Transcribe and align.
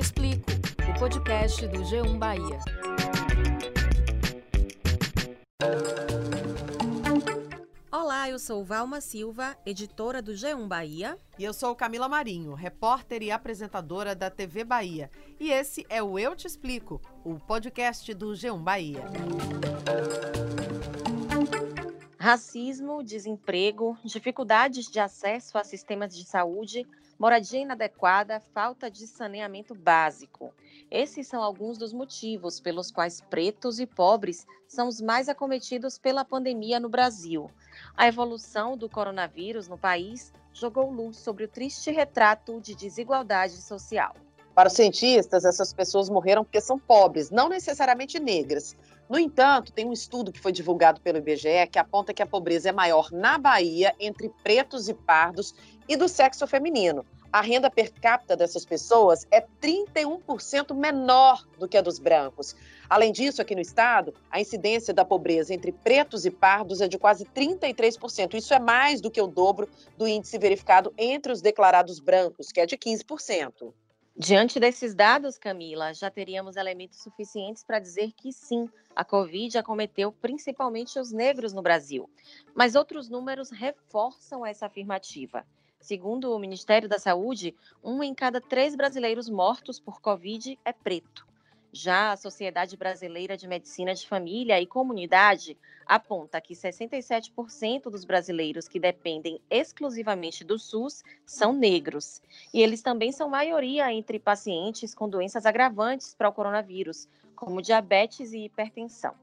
Te 0.00 0.04
Explico, 0.04 0.50
o 0.88 0.98
podcast 0.98 1.66
do 1.68 1.80
G1 1.80 2.16
Bahia. 2.16 2.58
Olá, 7.92 8.30
eu 8.30 8.38
sou 8.38 8.64
Valma 8.64 9.02
Silva, 9.02 9.54
editora 9.66 10.22
do 10.22 10.32
G1 10.32 10.66
Bahia. 10.66 11.18
E 11.38 11.44
eu 11.44 11.52
sou 11.52 11.76
Camila 11.76 12.08
Marinho, 12.08 12.54
repórter 12.54 13.22
e 13.22 13.30
apresentadora 13.30 14.14
da 14.14 14.30
TV 14.30 14.64
Bahia. 14.64 15.10
E 15.38 15.50
esse 15.50 15.84
é 15.90 16.02
o 16.02 16.18
Eu 16.18 16.34
Te 16.34 16.46
Explico, 16.46 16.98
o 17.22 17.38
podcast 17.38 18.14
do 18.14 18.28
G1 18.28 18.62
Bahia. 18.62 19.04
Racismo, 22.18 23.02
desemprego, 23.02 23.98
dificuldades 24.02 24.90
de 24.90 24.98
acesso 24.98 25.58
a 25.58 25.64
sistemas 25.64 26.16
de 26.16 26.24
saúde, 26.24 26.86
moradia 27.20 27.60
inadequada, 27.60 28.40
falta 28.54 28.90
de 28.90 29.06
saneamento 29.06 29.74
básico. 29.74 30.54
Esses 30.90 31.28
são 31.28 31.42
alguns 31.42 31.76
dos 31.76 31.92
motivos 31.92 32.58
pelos 32.58 32.90
quais 32.90 33.20
pretos 33.20 33.78
e 33.78 33.84
pobres 33.84 34.46
são 34.66 34.88
os 34.88 35.02
mais 35.02 35.28
acometidos 35.28 35.98
pela 35.98 36.24
pandemia 36.24 36.80
no 36.80 36.88
Brasil. 36.88 37.50
A 37.94 38.08
evolução 38.08 38.74
do 38.74 38.88
coronavírus 38.88 39.68
no 39.68 39.76
país 39.76 40.32
jogou 40.54 40.90
luz 40.90 41.18
sobre 41.18 41.44
o 41.44 41.48
triste 41.48 41.90
retrato 41.90 42.58
de 42.58 42.74
desigualdade 42.74 43.60
social. 43.60 44.14
Para 44.54 44.68
os 44.68 44.72
cientistas, 44.72 45.44
essas 45.44 45.74
pessoas 45.74 46.08
morreram 46.08 46.42
porque 46.42 46.60
são 46.60 46.78
pobres, 46.78 47.30
não 47.30 47.50
necessariamente 47.50 48.18
negras. 48.18 48.74
No 49.08 49.18
entanto, 49.18 49.72
tem 49.72 49.86
um 49.86 49.92
estudo 49.92 50.32
que 50.32 50.40
foi 50.40 50.52
divulgado 50.52 51.00
pelo 51.00 51.18
IBGE 51.18 51.66
que 51.70 51.78
aponta 51.78 52.14
que 52.14 52.22
a 52.22 52.26
pobreza 52.26 52.68
é 52.68 52.72
maior 52.72 53.10
na 53.10 53.36
Bahia 53.38 53.94
entre 53.98 54.28
pretos 54.42 54.88
e 54.88 54.94
pardos 54.94 55.54
e 55.90 55.96
do 55.96 56.08
sexo 56.08 56.46
feminino. 56.46 57.04
A 57.32 57.40
renda 57.40 57.68
per 57.68 57.92
capita 57.92 58.36
dessas 58.36 58.64
pessoas 58.64 59.26
é 59.28 59.44
31% 59.60 60.72
menor 60.72 61.44
do 61.58 61.66
que 61.66 61.76
a 61.76 61.80
dos 61.80 61.98
brancos. 61.98 62.54
Além 62.88 63.10
disso, 63.10 63.42
aqui 63.42 63.56
no 63.56 63.60
estado, 63.60 64.14
a 64.30 64.40
incidência 64.40 64.94
da 64.94 65.04
pobreza 65.04 65.52
entre 65.52 65.72
pretos 65.72 66.24
e 66.24 66.30
pardos 66.30 66.80
é 66.80 66.86
de 66.86 66.96
quase 66.96 67.24
33%. 67.24 68.34
Isso 68.34 68.54
é 68.54 68.60
mais 68.60 69.00
do 69.00 69.10
que 69.10 69.20
o 69.20 69.26
dobro 69.26 69.68
do 69.98 70.06
índice 70.06 70.38
verificado 70.38 70.94
entre 70.96 71.32
os 71.32 71.42
declarados 71.42 71.98
brancos, 71.98 72.52
que 72.52 72.60
é 72.60 72.66
de 72.66 72.76
15%. 72.76 73.72
Diante 74.16 74.60
desses 74.60 74.94
dados, 74.94 75.38
Camila, 75.38 75.92
já 75.92 76.08
teríamos 76.08 76.56
elementos 76.56 77.02
suficientes 77.02 77.64
para 77.64 77.80
dizer 77.80 78.12
que 78.12 78.32
sim, 78.32 78.68
a 78.94 79.04
Covid 79.04 79.58
acometeu 79.58 80.12
principalmente 80.12 81.00
os 81.00 81.10
negros 81.10 81.52
no 81.52 81.62
Brasil. 81.62 82.08
Mas 82.54 82.76
outros 82.76 83.08
números 83.08 83.50
reforçam 83.50 84.46
essa 84.46 84.66
afirmativa. 84.66 85.44
Segundo 85.80 86.34
o 86.34 86.38
Ministério 86.38 86.88
da 86.88 86.98
Saúde, 86.98 87.54
um 87.82 88.02
em 88.02 88.14
cada 88.14 88.40
três 88.40 88.76
brasileiros 88.76 89.30
mortos 89.30 89.80
por 89.80 90.00
Covid 90.00 90.58
é 90.62 90.72
preto. 90.72 91.26
Já 91.72 92.12
a 92.12 92.16
Sociedade 92.16 92.76
Brasileira 92.76 93.36
de 93.36 93.48
Medicina 93.48 93.94
de 93.94 94.06
Família 94.06 94.60
e 94.60 94.66
Comunidade 94.66 95.56
aponta 95.86 96.40
que 96.40 96.52
67% 96.52 97.84
dos 97.84 98.04
brasileiros 98.04 98.68
que 98.68 98.78
dependem 98.78 99.40
exclusivamente 99.48 100.44
do 100.44 100.58
SUS 100.58 101.02
são 101.24 101.52
negros. 101.52 102.20
E 102.52 102.60
eles 102.60 102.82
também 102.82 103.10
são 103.10 103.28
maioria 103.28 103.92
entre 103.92 104.18
pacientes 104.18 104.94
com 104.94 105.08
doenças 105.08 105.46
agravantes 105.46 106.14
para 106.14 106.28
o 106.28 106.32
coronavírus, 106.32 107.08
como 107.34 107.62
diabetes 107.62 108.32
e 108.32 108.44
hipertensão. 108.44 109.14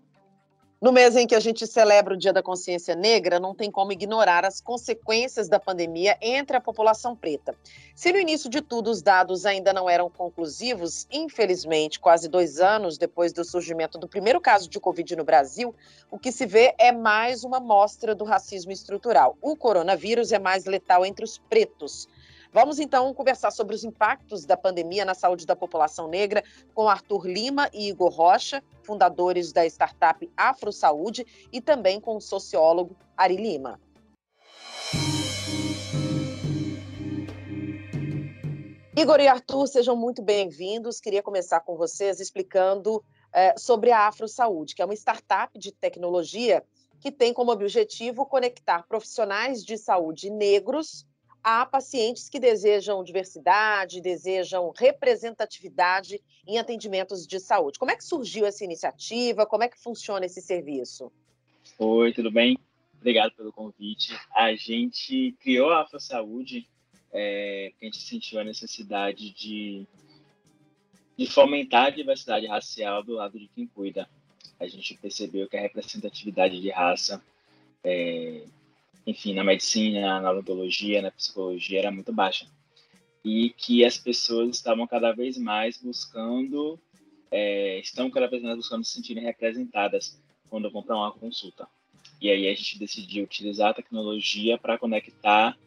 No 0.80 0.92
mês 0.92 1.16
em 1.16 1.26
que 1.26 1.34
a 1.34 1.40
gente 1.40 1.66
celebra 1.66 2.14
o 2.14 2.18
Dia 2.18 2.32
da 2.32 2.44
Consciência 2.44 2.96
Negra, 2.96 3.40
não 3.40 3.56
tem 3.56 3.72
como 3.72 3.92
ignorar 3.92 4.46
as 4.46 4.62
consequências 4.62 5.50
da 5.50 5.60
pandemia 5.60 6.16
entre 6.22 6.56
a 6.56 6.62
população 6.62 7.16
preta. 7.16 7.56
Se 7.96 8.12
no 8.12 8.20
início 8.20 8.48
de 8.48 8.62
tudo 8.62 8.92
os 8.92 9.02
dados 9.02 9.44
ainda 9.48 9.74
não 9.74 9.90
eram 9.90 10.08
conclusivos, 10.08 11.08
infelizmente, 11.12 12.00
quase 12.00 12.30
dois 12.30 12.60
anos 12.60 12.96
depois 12.96 13.34
do 13.34 13.44
surgimento 13.44 13.98
do 13.98 14.08
primeiro 14.08 14.40
caso 14.40 14.70
de 14.70 14.80
Covid 14.80 15.16
no 15.16 15.24
Brasil, 15.24 15.74
o 16.12 16.20
que 16.20 16.32
se 16.32 16.46
vê 16.46 16.76
é 16.78 16.92
mais 16.92 17.44
uma 17.44 17.60
mostra 17.60 18.14
do 18.14 18.24
racismo 18.24 18.72
estrutural. 18.72 19.36
O 19.42 19.56
coronavírus 19.56 20.32
é 20.32 20.38
mais 20.38 20.66
letal 20.66 21.04
entre 21.04 21.26
os 21.26 21.40
pretos. 21.40 22.08
Vamos 22.52 22.80
então 22.80 23.14
conversar 23.14 23.52
sobre 23.52 23.76
os 23.76 23.84
impactos 23.84 24.46
da 24.46 24.56
pandemia 24.56 25.04
na 25.04 25.14
saúde 25.14 25.46
da 25.46 25.56
população 25.56 26.08
negra 26.08 26.44
com 26.74 26.88
Arthur 26.88 27.28
Lima 27.28 27.70
e 27.74 27.90
Igor 27.90 28.10
Rocha, 28.10 28.64
fundadores 28.84 29.52
da 29.52 29.66
startup 29.66 30.30
Afro 30.36 30.72
Saúde, 30.72 31.26
e 31.52 31.60
também 31.60 32.00
com 32.00 32.16
o 32.16 32.22
sociólogo 32.22 32.96
Ari 33.16 33.36
Lima. 33.36 33.80
Igor 38.96 39.20
e 39.20 39.28
Arthur, 39.28 39.68
sejam 39.68 39.96
muito 39.96 40.24
bem-vindos. 40.24 41.00
Queria 41.00 41.22
começar 41.22 41.60
com 41.60 41.78
vocês 41.78 42.20
explicando 42.20 43.04
é, 43.32 43.56
sobre 43.56 43.92
a 43.92 44.08
Afro 44.08 44.28
Saúde, 44.28 44.74
que 44.74 44.82
é 44.82 44.86
uma 44.86 44.96
startup 44.96 45.60
de 45.60 45.72
tecnologia 45.72 46.64
que 47.00 47.12
tem 47.12 47.32
como 47.32 47.52
objetivo 47.52 48.26
conectar 48.26 48.88
profissionais 48.88 49.64
de 49.64 49.78
saúde 49.78 50.32
negros 50.32 51.06
a 51.50 51.66
pacientes 51.66 52.28
que 52.28 52.42
desejam 52.42 53.02
diversidade, 53.02 54.02
desejam 54.02 54.74
representatividade 54.78 56.22
em 56.46 56.58
atendimentos 56.58 57.26
de 57.26 57.40
saúde. 57.40 57.80
Como 57.80 57.90
é 57.90 57.96
que 57.96 58.04
surgiu 58.04 58.46
essa 58.46 58.66
iniciativa? 58.66 59.46
Como 59.46 59.64
é 59.64 59.70
que 59.70 59.82
funciona 59.82 60.26
esse 60.26 60.42
serviço? 60.42 61.10
Oi, 61.80 62.12
tudo 62.12 62.30
bem? 62.30 62.58
Obrigado 62.98 63.32
pelo 63.32 63.54
convite. 63.54 64.14
A 64.36 64.54
gente 64.56 65.38
criou 65.40 65.70
a 65.70 65.84
Afro 65.84 66.02
Saúde 66.02 66.68
é, 67.14 67.72
a 67.82 67.86
gente 67.86 68.00
sentiu 68.00 68.42
a 68.42 68.44
necessidade 68.44 69.32
de, 69.32 69.88
de 71.18 71.28
fomentar 71.28 71.86
a 71.86 71.92
diversidade 71.92 72.46
racial 72.46 73.02
do 73.02 73.14
lado 73.14 73.40
de 73.40 73.48
quem 73.48 73.68
cuida. 73.68 74.10
A 74.60 74.68
gente 74.68 74.98
percebeu 74.98 75.48
que 75.48 75.56
a 75.56 75.62
representatividade 75.62 76.60
de 76.60 76.70
raça 76.72 77.24
é, 77.86 78.44
enfim, 79.08 79.34
na 79.34 79.42
medicina, 79.42 80.20
na 80.20 80.32
odontologia, 80.32 81.02
na 81.02 81.10
psicologia 81.10 81.80
era 81.80 81.90
muito 81.90 82.12
baixa. 82.12 82.46
E 83.24 83.52
que 83.52 83.86
as 83.86 83.98
pessoas 83.98 84.58
estavam 84.58 84.86
cada 84.86 85.14
vez 85.14 85.38
mais 85.38 85.78
buscando, 85.82 86.78
é, 87.32 87.80
estão 87.80 88.12
cada 88.12 88.28
vez 88.28 88.44
mais 88.44 88.58
buscando 88.58 88.84
se 88.84 88.92
sentirem 88.92 89.24
representadas 89.24 90.22
quando 90.50 90.70
vão 90.70 90.84
para 90.84 90.98
uma 90.98 91.12
consulta. 91.14 91.66
E 92.20 92.30
aí 92.30 92.50
a 92.50 92.54
gente 92.54 92.78
decidiu 92.78 93.24
utilizar 93.24 93.70
a 93.70 93.74
tecnologia 93.74 94.58
para 94.58 94.78
conectar 94.78 95.58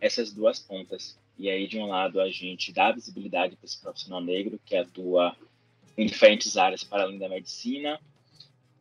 essas 0.00 0.32
duas 0.32 0.58
pontas. 0.58 1.18
E 1.38 1.50
aí, 1.50 1.66
de 1.66 1.78
um 1.78 1.86
lado, 1.86 2.18
a 2.18 2.30
gente 2.30 2.72
dá 2.72 2.92
visibilidade 2.92 3.56
para 3.56 3.66
esse 3.66 3.78
profissional 3.78 4.22
negro 4.22 4.58
que 4.64 4.74
atua 4.74 5.36
em 5.98 6.06
diferentes 6.06 6.56
áreas 6.56 6.82
para 6.82 7.02
além 7.02 7.18
da 7.18 7.28
medicina, 7.28 8.00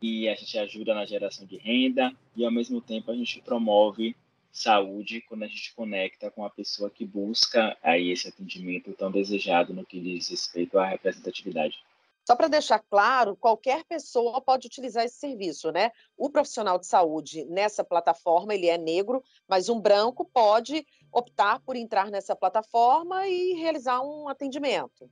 e 0.06 0.30
a 0.30 0.36
gente 0.36 0.58
ajuda 0.60 0.94
na 0.94 1.04
geração 1.04 1.48
de 1.48 1.58
renda 1.58 2.14
e 2.36 2.46
ao 2.46 2.52
mesmo 2.52 2.80
tempo 2.80 3.10
a 3.10 3.16
gente 3.16 3.42
promove 3.42 4.16
saúde 4.52 5.22
quando 5.28 5.44
a 5.44 5.48
gente 5.48 5.74
conecta 5.74 6.30
com 6.30 6.46
a 6.46 6.50
pessoa 6.50 6.92
que 6.92 7.04
busca 7.04 7.76
aí 7.82 8.12
esse 8.12 8.28
atendimento 8.28 8.94
tão 8.94 9.10
desejado 9.10 9.74
no 9.74 9.84
que 9.84 10.00
diz 10.00 10.30
respeito 10.30 10.78
à 10.78 10.86
representatividade. 10.86 11.76
Só 12.24 12.36
para 12.36 12.48
deixar 12.48 12.80
claro, 12.80 13.36
qualquer 13.36 13.84
pessoa 13.84 14.40
pode 14.42 14.68
utilizar 14.68 15.04
esse 15.04 15.18
serviço, 15.18 15.72
né? 15.72 15.92
O 16.18 16.30
profissional 16.30 16.80
de 16.80 16.88
saúde 16.88 17.46
nessa 17.46 17.84
plataforma, 17.84 18.54
ele 18.54 18.68
é 18.68 18.78
negro, 18.78 19.24
mas 19.48 19.70
um 19.70 19.80
branco 19.80 20.26
pode 20.26 20.86
optar 21.12 21.60
por 21.60 21.76
entrar 21.76 22.10
nessa 22.10 22.36
plataforma 22.36 23.28
e 23.28 23.54
realizar 23.54 24.02
um 24.02 24.28
atendimento. 24.28 25.10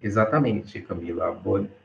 Exatamente, 0.00 0.80
Camila. 0.82 1.40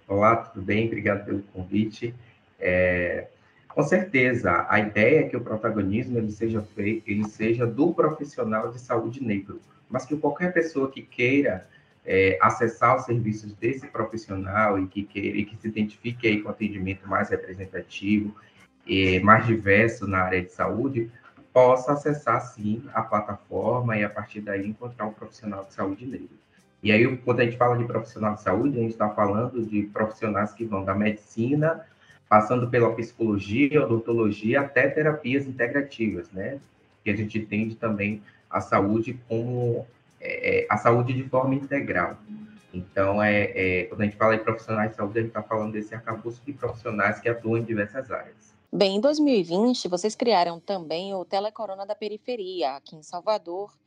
Olá, 0.08 0.38
tudo 0.38 0.64
bem? 0.64 0.88
Obrigado 0.88 1.26
pelo 1.26 1.44
convite. 1.44 2.16
É, 2.62 3.28
com 3.70 3.84
certeza, 3.84 4.66
a 4.70 4.80
ideia 4.80 5.22
é 5.22 5.24
que 5.24 5.36
o 5.36 5.42
protagonismo 5.42 6.18
ele 6.18 6.32
seja 6.32 6.62
feito, 6.62 7.10
ele 7.10 7.28
seja 7.28 7.66
do 7.66 7.94
profissional 7.94 8.72
de 8.72 8.80
saúde 8.80 9.24
negro, 9.24 9.60
mas 9.90 10.06
que 10.06 10.16
qualquer 10.18 10.54
pessoa 10.54 10.92
que 10.92 11.02
queira 11.02 11.68
é, 12.06 12.38
acessar 12.42 12.98
os 12.98 13.06
serviços 13.06 13.54
desse 13.54 13.88
profissional 13.88 14.78
e 14.78 14.88
que 14.88 15.04
queira 15.04 15.38
e 15.38 15.46
que 15.46 15.56
se 15.58 15.68
identifique 15.68 16.28
aí 16.28 16.42
com 16.42 16.50
atendimento 16.50 17.08
mais 17.08 17.30
representativo 17.30 18.36
e 18.86 19.20
mais 19.20 19.46
diverso 19.46 20.08
na 20.08 20.20
área 20.20 20.42
de 20.42 20.52
saúde, 20.52 21.10
possa 21.54 21.94
acessar 21.94 22.42
sim 22.42 22.84
a 22.94 23.02
plataforma 23.02 23.98
e 23.98 24.04
a 24.04 24.10
partir 24.10 24.42
daí 24.42 24.68
encontrar 24.68 25.06
um 25.06 25.14
profissional 25.14 25.64
de 25.66 25.74
saúde 25.74 26.06
negro. 26.06 26.42
E 26.84 26.92
aí, 26.92 27.16
quando 27.18 27.42
a 27.42 27.46
gente 27.46 27.58
fala 27.58 27.78
de 27.78 27.84
profissional 27.84 28.34
de 28.34 28.42
saúde, 28.42 28.78
a 28.78 28.82
gente 28.82 28.92
está 28.92 29.08
falando 29.10 29.64
de 29.64 29.84
profissionais 29.84 30.52
que 30.52 30.66
vão 30.66 30.84
da 30.84 30.96
medicina 30.96 31.86
passando 32.32 32.70
pela 32.70 32.96
psicologia, 32.96 33.84
odontologia, 33.84 34.62
até 34.62 34.88
terapias 34.88 35.46
integrativas, 35.46 36.32
né? 36.32 36.62
Que 37.04 37.10
a 37.10 37.16
gente 37.16 37.38
entende 37.38 37.76
também 37.76 38.24
a 38.50 38.62
saúde 38.62 39.20
como 39.28 39.86
é, 40.18 40.62
é 40.62 40.68
a 40.70 40.78
saúde 40.78 41.12
de 41.12 41.28
forma 41.28 41.56
integral. 41.56 42.16
Então, 42.74 43.22
é, 43.22 43.52
é, 43.54 43.84
quando 43.84 44.00
a 44.00 44.06
gente 44.06 44.16
fala 44.16 44.38
de 44.38 44.46
profissionais 44.46 44.92
de 44.92 44.96
saúde, 44.96 45.20
a 45.20 45.22
gente 45.24 45.32
está 45.32 45.44
falando 45.44 45.74
desse 45.74 45.94
arcabouço 45.94 46.42
de 46.46 46.54
profissionais 46.54 47.20
que 47.20 47.28
atuam 47.28 47.58
em 47.58 47.66
diversas 47.66 48.10
áreas. 48.10 48.56
Bem, 48.72 48.96
em 48.96 49.02
2020, 49.02 49.90
vocês 49.90 50.16
criaram 50.16 50.58
também 50.58 51.14
o 51.14 51.26
Telecorona 51.26 51.86
da 51.86 51.96
Periferia, 51.96 52.78
aqui 52.78 52.96
em 52.96 53.04
Salvador, 53.04 53.78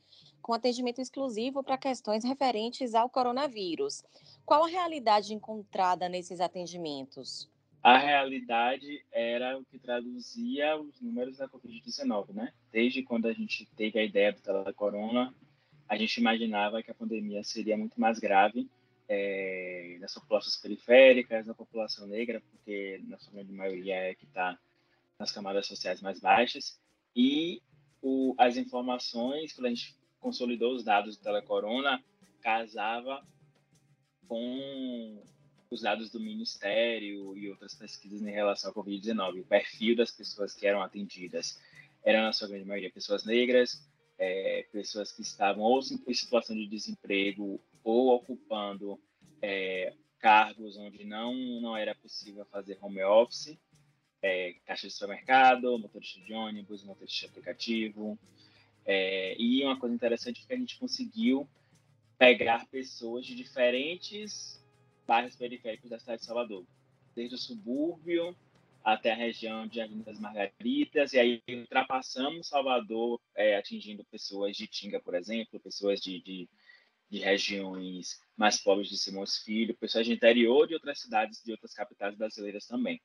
com 0.43 0.53
atendimento 0.53 1.01
exclusivo 1.01 1.63
para 1.63 1.79
questões 1.79 2.23
referentes 2.23 2.95
ao 2.95 3.09
coronavírus. 3.09 4.05
Qual 4.45 4.65
a 4.65 4.69
realidade 4.69 5.33
encontrada 5.33 6.11
nesses 6.11 6.43
atendimentos? 6.43 7.49
A 7.85 7.99
realidade 7.99 9.05
era 9.13 9.59
o 9.59 9.65
que 9.67 9.79
traduzia 9.79 10.75
os 10.75 10.99
números 11.03 11.37
da 11.37 11.47
Covid-19, 11.47 12.33
né? 12.33 12.51
Desde 12.73 13.03
quando 13.03 13.27
a 13.29 13.33
gente 13.35 13.69
teve 13.77 13.99
a 13.99 14.03
ideia 14.03 14.33
do 14.33 14.41
telecorona, 14.41 15.35
a 15.87 15.95
gente 15.95 16.17
imaginava 16.17 16.83
que 16.83 16.91
a 16.91 16.95
pandemia 16.95 17.45
seria 17.45 17.77
muito 17.77 18.01
mais 18.01 18.19
grave 18.19 18.67
é, 19.07 19.99
nas 20.01 20.15
populações 20.15 20.57
periféricas, 20.57 21.47
na 21.47 21.53
população 21.53 22.07
negra, 22.07 22.43
porque 22.51 23.03
na 23.07 23.19
sua 23.19 23.35
grande 23.35 23.53
maioria 23.53 23.97
é 23.97 24.15
que 24.15 24.25
está 24.25 24.59
nas 25.19 25.31
camadas 25.31 25.67
sociais 25.67 26.01
mais 26.01 26.19
baixas, 26.19 26.81
e 27.15 27.61
o, 28.01 28.35
as 28.39 28.57
informações, 28.57 29.53
quando 29.53 29.67
a 29.67 29.69
gente 29.69 29.95
consolidou 30.21 30.75
os 30.75 30.83
dados 30.83 31.19
do 31.19 31.23
Telecorona, 31.23 32.03
casava 32.41 33.23
com 34.27 35.23
os 35.75 35.83
dados 35.83 36.09
do 36.11 36.21
Ministério 36.21 37.37
e 37.37 37.51
outras 37.51 37.75
pesquisas 37.75 38.23
em 38.23 38.31
relação 38.31 38.71
à 38.71 38.75
Covid-19. 38.75 39.41
O 39.41 39.45
perfil 39.45 39.97
das 39.97 40.11
pessoas 40.11 40.55
que 40.55 40.67
eram 40.67 40.81
atendidas 40.81 41.61
eram, 42.05 42.23
na 42.23 42.33
sua 42.33 42.49
grande 42.49 42.65
maioria, 42.65 42.91
pessoas 42.91 43.25
negras, 43.25 43.87
é, 44.17 44.67
pessoas 44.73 45.11
que 45.11 45.23
estavam 45.23 45.65
ou 45.65 45.81
em 45.81 46.15
situação 46.15 46.55
de 46.55 46.67
desemprego 46.67 47.61
ou 47.83 48.15
ocupando 48.15 49.01
é, 49.43 49.93
cargos 50.21 50.77
onde 50.77 51.05
não, 51.05 51.35
não 51.61 51.77
era 51.77 51.95
possível 51.95 52.45
fazer 52.47 52.79
home 52.81 53.03
office, 53.03 53.59
é, 54.23 54.55
caixa 54.65 54.87
de 54.87 54.93
supermercado, 54.93 55.79
motorista 55.79 56.21
de 56.21 56.33
ônibus, 56.33 56.85
motorista 56.85 57.27
de 57.27 57.33
aplicativo. 57.33 58.19
É, 58.87 59.35
e 59.39 59.65
uma 59.65 59.79
coisa 59.79 59.95
interessante 59.95 60.43
é 60.43 60.47
que 60.47 60.55
a 60.55 60.57
gente 60.57 60.79
conseguiu 60.79 61.49
pegar 62.17 62.67
pessoas 62.69 63.27
de 63.27 63.35
diferentes 63.35 64.64
bairros 65.07 65.37
periféricos 65.37 65.91
da 65.91 65.99
cidade 65.99 66.21
de 66.21 66.27
Salvador, 66.27 66.65
desde 67.15 67.35
o 67.35 67.39
subúrbio 67.39 68.37
até 68.83 69.13
a 69.13 69.17
região 69.17 69.67
de 69.67 69.77
Jardim 69.77 70.03
das 70.03 70.21
Margaritas, 70.21 71.15
e 71.15 71.19
aí 71.19 71.43
ultrapassamos 71.49 72.49
Salvador, 72.49 73.19
é, 73.35 73.57
atingindo 73.57 74.05
pessoas 74.05 74.57
de 74.57 74.67
Tinga, 74.67 75.01
por 75.01 75.15
exemplo, 75.15 75.59
pessoas 75.59 76.01
de, 76.01 76.21
de, 76.21 76.49
de, 77.09 77.19
regiões 77.19 78.21
mais 78.37 78.61
pobres 78.61 78.91
de 78.91 78.99
Simões 78.99 79.39
Filho, 79.39 79.75
pessoas 79.75 80.05
de 80.05 80.13
interior 80.13 80.69
de 80.69 80.75
outras 80.75 81.01
cidades, 81.01 81.43
de 81.43 81.53
outras 81.53 81.73
capitais 81.73 82.15
brasileiras 82.15 82.67
também. 82.67 83.01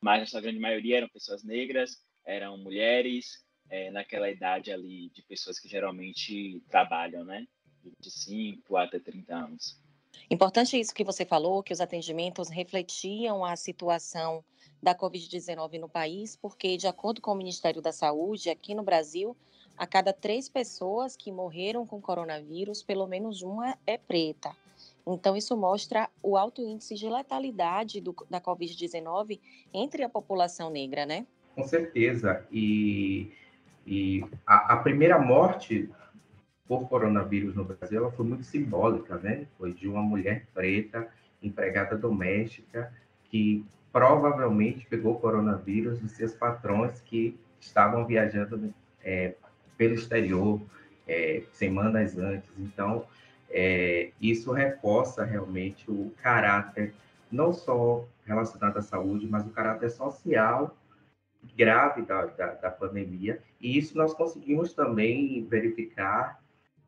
Mas 0.00 0.22
a 0.22 0.26
sua 0.26 0.40
grande 0.40 0.58
maioria 0.58 0.96
eram 0.96 1.08
pessoas 1.08 1.44
negras, 1.44 2.02
eram 2.24 2.56
mulheres, 2.56 3.44
é, 3.68 3.90
naquela 3.90 4.30
idade 4.30 4.72
ali 4.72 5.10
de 5.10 5.22
pessoas 5.22 5.58
que 5.58 5.68
geralmente 5.68 6.62
trabalham, 6.70 7.24
né? 7.24 7.46
De 7.82 7.90
25 7.90 8.76
até 8.76 8.98
30 8.98 9.34
anos. 9.34 9.87
Importante 10.30 10.78
isso 10.78 10.94
que 10.94 11.04
você 11.04 11.24
falou, 11.24 11.62
que 11.62 11.72
os 11.72 11.80
atendimentos 11.80 12.48
refletiam 12.48 13.44
a 13.44 13.56
situação 13.56 14.44
da 14.82 14.94
Covid-19 14.94 15.80
no 15.80 15.88
país, 15.88 16.36
porque, 16.36 16.76
de 16.76 16.86
acordo 16.86 17.20
com 17.20 17.32
o 17.32 17.36
Ministério 17.36 17.82
da 17.82 17.92
Saúde, 17.92 18.50
aqui 18.50 18.74
no 18.74 18.82
Brasil, 18.82 19.36
a 19.76 19.86
cada 19.86 20.12
três 20.12 20.48
pessoas 20.48 21.16
que 21.16 21.32
morreram 21.32 21.86
com 21.86 22.00
coronavírus, 22.00 22.82
pelo 22.82 23.06
menos 23.06 23.42
uma 23.42 23.76
é 23.86 23.96
preta. 23.96 24.54
Então, 25.06 25.36
isso 25.36 25.56
mostra 25.56 26.08
o 26.22 26.36
alto 26.36 26.62
índice 26.62 26.94
de 26.94 27.08
letalidade 27.08 28.00
do, 28.00 28.14
da 28.28 28.40
Covid-19 28.40 29.40
entre 29.72 30.02
a 30.02 30.08
população 30.08 30.68
negra, 30.68 31.06
né? 31.06 31.26
Com 31.54 31.64
certeza. 31.64 32.46
E, 32.52 33.32
e 33.86 34.22
a, 34.46 34.74
a 34.74 34.76
primeira 34.76 35.18
morte 35.18 35.88
por 36.68 36.86
coronavírus 36.86 37.54
no 37.54 37.64
Brasil, 37.64 37.98
ela 37.98 38.12
foi 38.12 38.26
muito 38.26 38.44
simbólica, 38.44 39.16
né? 39.16 39.46
Foi 39.56 39.72
de 39.72 39.88
uma 39.88 40.02
mulher 40.02 40.46
preta, 40.52 41.08
empregada 41.42 41.96
doméstica, 41.96 42.92
que 43.24 43.64
provavelmente 43.90 44.86
pegou 44.86 45.18
coronavírus 45.18 45.98
de 45.98 46.08
seus 46.10 46.34
patrões 46.34 47.00
que 47.00 47.38
estavam 47.58 48.04
viajando 48.04 48.72
é, 49.02 49.34
pelo 49.78 49.94
exterior 49.94 50.60
é, 51.06 51.42
semanas 51.52 52.18
antes. 52.18 52.50
Então, 52.58 53.06
é, 53.50 54.10
isso 54.20 54.52
reforça 54.52 55.24
realmente 55.24 55.90
o 55.90 56.12
caráter, 56.22 56.92
não 57.32 57.52
só 57.52 58.06
relacionado 58.26 58.76
à 58.76 58.82
saúde, 58.82 59.26
mas 59.26 59.46
o 59.46 59.50
caráter 59.50 59.90
social 59.90 60.76
grave 61.56 62.02
da, 62.02 62.26
da, 62.26 62.46
da 62.54 62.70
pandemia. 62.70 63.40
E 63.60 63.78
isso 63.78 63.96
nós 63.96 64.12
conseguimos 64.12 64.74
também 64.74 65.46
verificar 65.48 66.38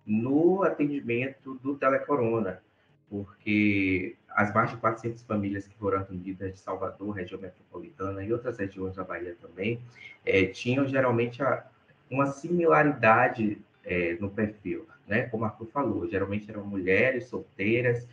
no 0.07 0.63
atendimento 0.63 1.55
do 1.63 1.77
Telecorona, 1.77 2.63
porque 3.09 4.17
as 4.31 4.53
mais 4.55 4.71
de 4.71 4.77
400 4.77 5.23
famílias 5.25 5.67
que 5.67 5.75
foram 5.77 5.99
atendidas 5.99 6.53
de 6.53 6.59
Salvador, 6.61 7.11
região 7.11 7.41
metropolitana 7.41 8.23
e 8.25 8.33
outras 8.33 8.59
regiões 8.59 8.95
da 8.95 9.05
Bahia 9.05 9.37
também, 9.41 9.81
é, 10.25 10.47
tinham 10.47 10.87
geralmente 10.87 11.43
a, 11.43 11.67
uma 12.09 12.27
similaridade 12.27 13.61
é, 13.85 14.17
no 14.21 14.31
perfil, 14.31 14.87
né? 15.07 15.23
Como 15.23 15.45
Arthur 15.45 15.67
falou, 15.67 16.09
geralmente 16.09 16.51
eram 16.51 16.65
mulheres 16.65 17.27
solteiras, 17.27 18.07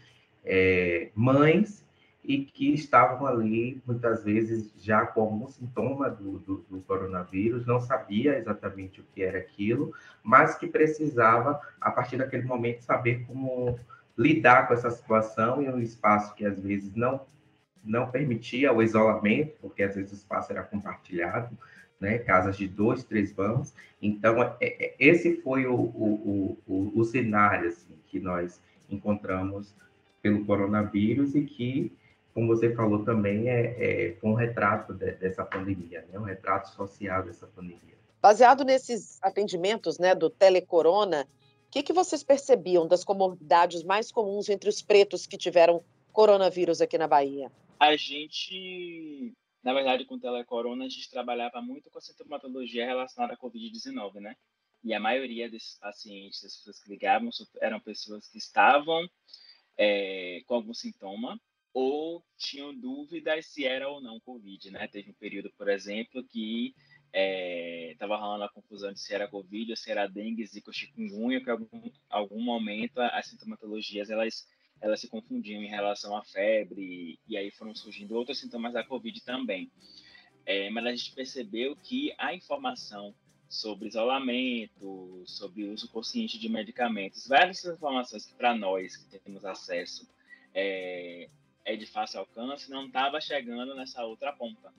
é, 0.43 1.09
mães 1.15 1.86
e 2.27 2.43
que 2.43 2.73
estavam 2.73 3.25
ali, 3.25 3.81
muitas 3.87 4.25
vezes, 4.25 4.73
já 4.77 5.05
com 5.05 5.21
algum 5.21 5.47
sintoma 5.47 6.09
do, 6.09 6.39
do, 6.39 6.65
do, 6.69 6.81
coronavírus, 6.81 7.65
não 7.65 7.79
sabia 7.79 8.37
exatamente 8.37 8.99
o 8.99 9.05
que 9.15 9.23
era 9.23 9.37
aquilo, 9.37 9.93
mas 10.21 10.53
que 10.55 10.67
precisava, 10.67 11.61
a 11.79 11.89
partir 11.89 12.17
daquele 12.17 12.43
momento, 12.43 12.81
saber 12.81 13.25
como 13.25 13.79
lidar 14.17 14.67
com 14.67 14.73
essa 14.73 14.91
situação 14.91 15.61
em 15.61 15.69
um 15.69 15.79
espaço 15.79 16.35
que, 16.35 16.45
às 16.45 16.59
vezes, 16.59 16.93
não, 16.93 17.21
não 17.81 18.11
permitia 18.11 18.73
o 18.73 18.83
isolamento, 18.83 19.53
porque, 19.61 19.81
às 19.81 19.95
vezes, 19.95 20.11
o 20.11 20.15
espaço 20.15 20.51
era 20.51 20.63
compartilhado, 20.63 21.57
né, 21.97 22.17
casas 22.17 22.57
de 22.57 22.67
dois, 22.67 23.05
três 23.05 23.31
vãos. 23.31 23.73
Então, 24.01 24.43
é, 24.43 24.57
é, 24.59 24.95
esse 24.99 25.41
foi 25.41 25.65
o, 25.65 25.73
o, 25.73 26.57
o, 26.67 26.91
o 26.93 27.03
cenário 27.05 27.69
assim, 27.69 27.95
que 28.05 28.19
nós 28.19 28.61
encontramos 28.89 29.73
pelo 30.21 30.43
coronavírus 30.45 31.33
e 31.33 31.41
que 31.45 31.96
como 32.37 32.55
você 32.55 32.71
falou 32.75 33.03
também, 33.03 33.49
é, 33.49 34.11
é 34.11 34.17
um 34.21 34.35
retrato 34.35 34.93
de, 34.93 35.11
dessa 35.13 35.43
pandemia, 35.43 36.07
né? 36.07 36.19
um 36.19 36.23
retrato 36.23 36.69
social 36.69 37.23
dessa 37.23 37.47
pandemia. 37.47 37.97
Baseado 38.21 38.63
nesses 38.63 39.17
atendimentos 39.23 39.97
né, 39.97 40.13
do 40.13 40.29
telecorona, 40.29 41.27
o 41.67 41.71
que, 41.71 41.81
que 41.81 41.91
vocês 41.91 42.23
percebiam 42.23 42.87
das 42.87 43.03
comorbidades 43.03 43.81
mais 43.81 44.11
comuns 44.11 44.49
entre 44.49 44.69
os 44.69 44.83
pretos 44.83 45.25
que 45.25 45.35
tiveram 45.35 45.83
coronavírus 46.13 46.79
aqui 46.79 46.95
na 46.95 47.07
Bahia? 47.07 47.51
A 47.79 47.95
gente, 47.95 49.33
na 49.63 49.73
verdade, 49.73 50.05
com 50.05 50.13
o 50.13 50.19
telecorona, 50.19 50.85
a 50.85 50.89
gente 50.89 51.09
trabalhava 51.09 51.59
muito 51.59 51.89
com 51.89 51.97
a 51.97 52.01
sintomatologia 52.01 52.85
relacionada 52.85 53.33
à 53.33 53.37
Covid-19, 53.37 54.19
né? 54.19 54.35
E 54.83 54.93
a 54.93 54.99
maioria 54.99 55.49
desses 55.49 55.79
pacientes, 55.79 56.43
das 56.43 56.55
pessoas 56.55 56.79
que 56.83 56.89
ligavam, 56.91 57.31
eram 57.59 57.79
pessoas 57.79 58.29
que 58.29 58.37
estavam 58.37 59.09
é, 59.75 60.41
com 60.45 60.53
algum 60.53 60.73
sintoma, 60.75 61.39
ou 61.73 62.23
tinham 62.37 62.73
dúvidas 62.73 63.45
se 63.47 63.65
era 63.65 63.87
ou 63.89 64.01
não 64.01 64.19
Covid, 64.19 64.71
né? 64.71 64.87
Teve 64.87 65.11
um 65.11 65.13
período, 65.13 65.51
por 65.57 65.69
exemplo, 65.69 66.23
que 66.23 66.73
estava 67.91 68.15
é, 68.15 68.17
rolando 68.17 68.43
a 68.43 68.49
confusão 68.49 68.91
de 68.91 68.99
se 68.99 69.13
era 69.13 69.27
Covid 69.27 69.71
ou 69.71 69.77
se 69.77 69.91
era 69.91 70.07
dengue, 70.07 70.45
zika 70.45 70.69
ou 70.69 70.73
chikungunya, 70.73 71.43
que 71.43 71.49
algum, 71.49 71.91
algum 72.09 72.41
momento 72.41 72.99
as 72.99 73.27
sintomatologias 73.27 74.09
elas, 74.09 74.47
elas 74.81 74.99
se 74.99 75.07
confundiam 75.07 75.61
em 75.61 75.67
relação 75.67 76.15
à 76.15 76.23
febre, 76.23 77.19
e 77.27 77.37
aí 77.37 77.51
foram 77.51 77.73
surgindo 77.73 78.15
outros 78.15 78.39
sintomas 78.39 78.73
da 78.73 78.83
Covid 78.83 79.23
também. 79.23 79.71
É, 80.45 80.69
mas 80.69 80.85
a 80.85 80.91
gente 80.91 81.13
percebeu 81.13 81.75
que 81.75 82.13
a 82.17 82.33
informação 82.33 83.13
sobre 83.49 83.87
isolamento, 83.87 85.23
sobre 85.25 85.65
uso 85.65 85.89
consciente 85.89 86.37
de 86.37 86.49
medicamentos, 86.49 87.27
várias 87.27 87.63
informações 87.63 88.25
que 88.25 88.35
para 88.35 88.55
nós 88.55 88.97
que 88.97 89.19
temos 89.19 89.45
acesso 89.45 90.07
é, 90.53 91.29
é 91.67 91.75
de 91.75 91.85
fácil 91.85 92.21
alcance, 92.21 92.71
não 92.71 92.87
estava 92.87 93.19
chegando 93.19 93.75
nessa 93.75 94.03
outra 94.05 94.31
ponta. 94.31 94.73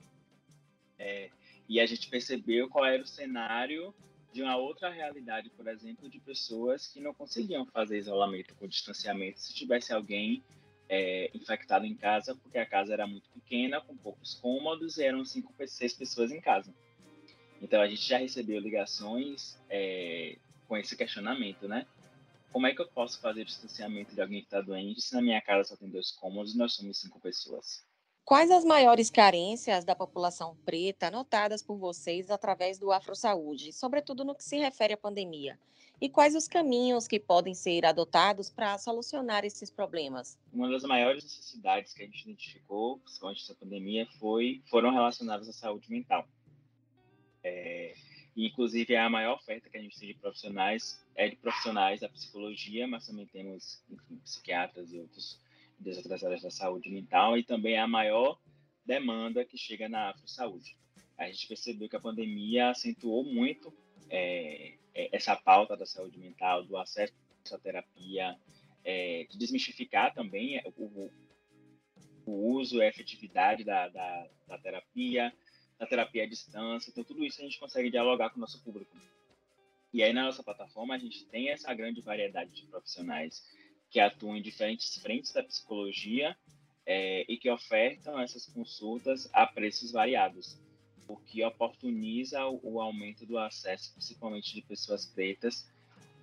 É, 0.97 1.29
e 1.69 1.79
a 1.79 1.85
gente 1.85 2.09
percebeu 2.09 2.67
qual 2.67 2.83
era 2.83 3.03
o 3.03 3.05
cenário 3.05 3.93
de 4.33 4.41
uma 4.41 4.57
outra 4.57 4.89
realidade, 4.89 5.51
por 5.51 5.67
exemplo, 5.67 6.09
de 6.09 6.19
pessoas 6.19 6.87
que 6.87 6.99
não 6.99 7.13
conseguiam 7.13 7.63
fazer 7.67 7.99
isolamento 7.99 8.55
com 8.55 8.67
distanciamento 8.67 9.39
se 9.39 9.53
tivesse 9.53 9.93
alguém 9.93 10.43
é, 10.89 11.29
infectado 11.35 11.85
em 11.85 11.93
casa, 11.93 12.35
porque 12.35 12.57
a 12.57 12.65
casa 12.65 12.91
era 12.91 13.05
muito 13.05 13.29
pequena, 13.29 13.79
com 13.79 13.95
poucos 13.95 14.33
cômodos, 14.33 14.97
e 14.97 15.03
eram 15.03 15.23
cinco, 15.23 15.53
seis 15.67 15.93
pessoas 15.93 16.31
em 16.31 16.41
casa. 16.41 16.73
Então 17.61 17.79
a 17.79 17.87
gente 17.87 18.01
já 18.01 18.17
recebeu 18.17 18.59
ligações 18.59 19.61
é, 19.69 20.37
com 20.67 20.75
esse 20.75 20.97
questionamento, 20.97 21.67
né? 21.67 21.85
Como 22.51 22.67
é 22.67 22.73
que 22.73 22.81
eu 22.81 22.87
posso 22.87 23.19
fazer 23.19 23.45
distanciamento 23.45 24.13
de 24.13 24.21
alguém 24.21 24.41
que 24.41 24.47
está 24.47 24.61
doente 24.61 25.01
se 25.01 25.13
na 25.13 25.21
minha 25.21 25.41
casa 25.41 25.69
só 25.69 25.75
tem 25.75 25.89
dois 25.89 26.11
cômodos 26.11 26.53
e 26.53 26.57
nós 26.57 26.73
somos 26.73 26.99
cinco 26.99 27.19
pessoas? 27.19 27.85
Quais 28.25 28.51
as 28.51 28.63
maiores 28.63 29.09
carências 29.09 29.83
da 29.83 29.95
população 29.95 30.55
preta 30.63 31.09
notadas 31.09 31.63
por 31.63 31.77
vocês 31.77 32.29
através 32.29 32.77
do 32.77 32.91
Afro 32.91 33.15
Saúde, 33.15 33.73
sobretudo 33.73 34.23
no 34.23 34.35
que 34.35 34.43
se 34.43 34.57
refere 34.57 34.93
à 34.93 34.97
pandemia? 34.97 35.59
e 36.01 36.07
quais 36.07 36.35
os 36.35 36.47
caminhos 36.47 37.07
que 37.07 37.19
podem 37.19 37.53
ser 37.53 37.85
adotados 37.85 38.49
para 38.49 38.77
solucionar 38.77 39.43
esses 39.43 39.69
problemas? 39.69 40.39
Uma 40.53 40.69
das 40.69 40.83
maiores 40.83 41.23
necessidades 41.23 41.93
que 41.93 42.03
a 42.03 42.05
gente 42.05 42.23
identificou 42.23 43.01
antes 43.23 43.47
da 43.47 43.55
pandemia 43.55 44.07
foi, 44.17 44.61
foram 44.69 44.91
relacionadas 44.91 45.49
à 45.49 45.53
saúde 45.53 45.89
mental. 45.89 46.25
É, 47.43 47.93
inclusive, 48.45 48.95
a 48.95 49.09
maior 49.09 49.35
oferta 49.35 49.69
que 49.69 49.77
a 49.77 49.81
gente 49.81 49.97
tem 49.97 50.09
de 50.09 50.13
profissionais 50.15 51.03
é 51.15 51.29
de 51.29 51.35
profissionais 51.35 51.99
da 51.99 52.09
psicologia, 52.09 52.87
mas 52.87 53.07
também 53.07 53.25
temos 53.25 53.83
enfim, 53.89 54.17
psiquiatras 54.23 54.91
e 54.91 54.99
outros 54.99 55.39
das 55.79 55.97
outras 55.97 56.23
áreas 56.23 56.41
da 56.41 56.51
saúde 56.51 56.89
mental 56.89 57.37
e 57.37 57.43
também 57.43 57.77
a 57.77 57.87
maior 57.87 58.37
demanda 58.85 59.45
que 59.45 59.57
chega 59.57 59.87
na 59.87 60.09
Afro-Saúde. 60.09 60.75
A 61.17 61.25
gente 61.27 61.47
percebeu 61.47 61.87
que 61.87 61.95
a 61.95 62.01
pandemia 62.01 62.69
acentuou 62.69 63.23
muito 63.23 63.73
é, 64.09 64.73
é, 64.93 65.09
essa 65.15 65.35
pauta 65.35 65.77
da 65.77 65.85
saúde 65.85 66.17
mental, 66.17 66.63
do 66.63 66.77
acesso 66.77 67.13
à 67.51 67.57
terapia, 67.57 68.37
é, 68.83 69.25
de 69.29 69.37
desmistificar 69.37 70.13
também 70.13 70.61
o, 70.77 71.11
o 72.25 72.51
uso 72.53 72.77
e 72.77 72.81
a 72.81 72.87
efetividade 72.87 73.63
da, 73.63 73.87
da, 73.89 74.27
da, 74.47 74.57
terapia, 74.57 75.33
da 75.79 75.87
terapia 75.87 76.23
à 76.23 76.27
distância. 76.27 76.91
Então, 76.91 77.03
tudo 77.03 77.23
isso 77.23 77.41
a 77.41 77.45
gente 77.45 77.57
consegue 77.57 77.89
dialogar 77.89 78.29
com 78.29 78.37
o 78.37 78.41
nosso 78.41 78.61
público. 78.61 78.95
E 79.93 80.03
aí, 80.03 80.11
na 80.13 80.25
nossa 80.25 80.43
plataforma, 80.43 80.93
a 80.93 80.99
gente 80.99 81.25
tem 81.25 81.49
essa 81.49 81.73
grande 81.73 82.01
variedade 82.01 82.51
de 82.51 82.67
profissionais 82.67 83.43
que 83.89 83.99
atuam 83.99 84.37
em 84.37 84.41
diferentes 84.41 84.97
frentes 84.97 85.31
da 85.31 85.41
psicologia 85.41 86.37
é, 86.85 87.25
e 87.27 87.37
que 87.37 87.49
ofertam 87.49 88.19
essas 88.19 88.45
consultas 88.45 89.29
a 89.33 89.47
preços 89.47 89.91
variados, 89.91 90.59
o 91.07 91.15
que 91.15 91.43
oportuniza 91.43 92.45
o, 92.45 92.59
o 92.61 92.81
aumento 92.81 93.25
do 93.25 93.37
acesso, 93.37 93.93
principalmente 93.93 94.53
de 94.53 94.61
pessoas 94.61 95.07
pretas, 95.07 95.67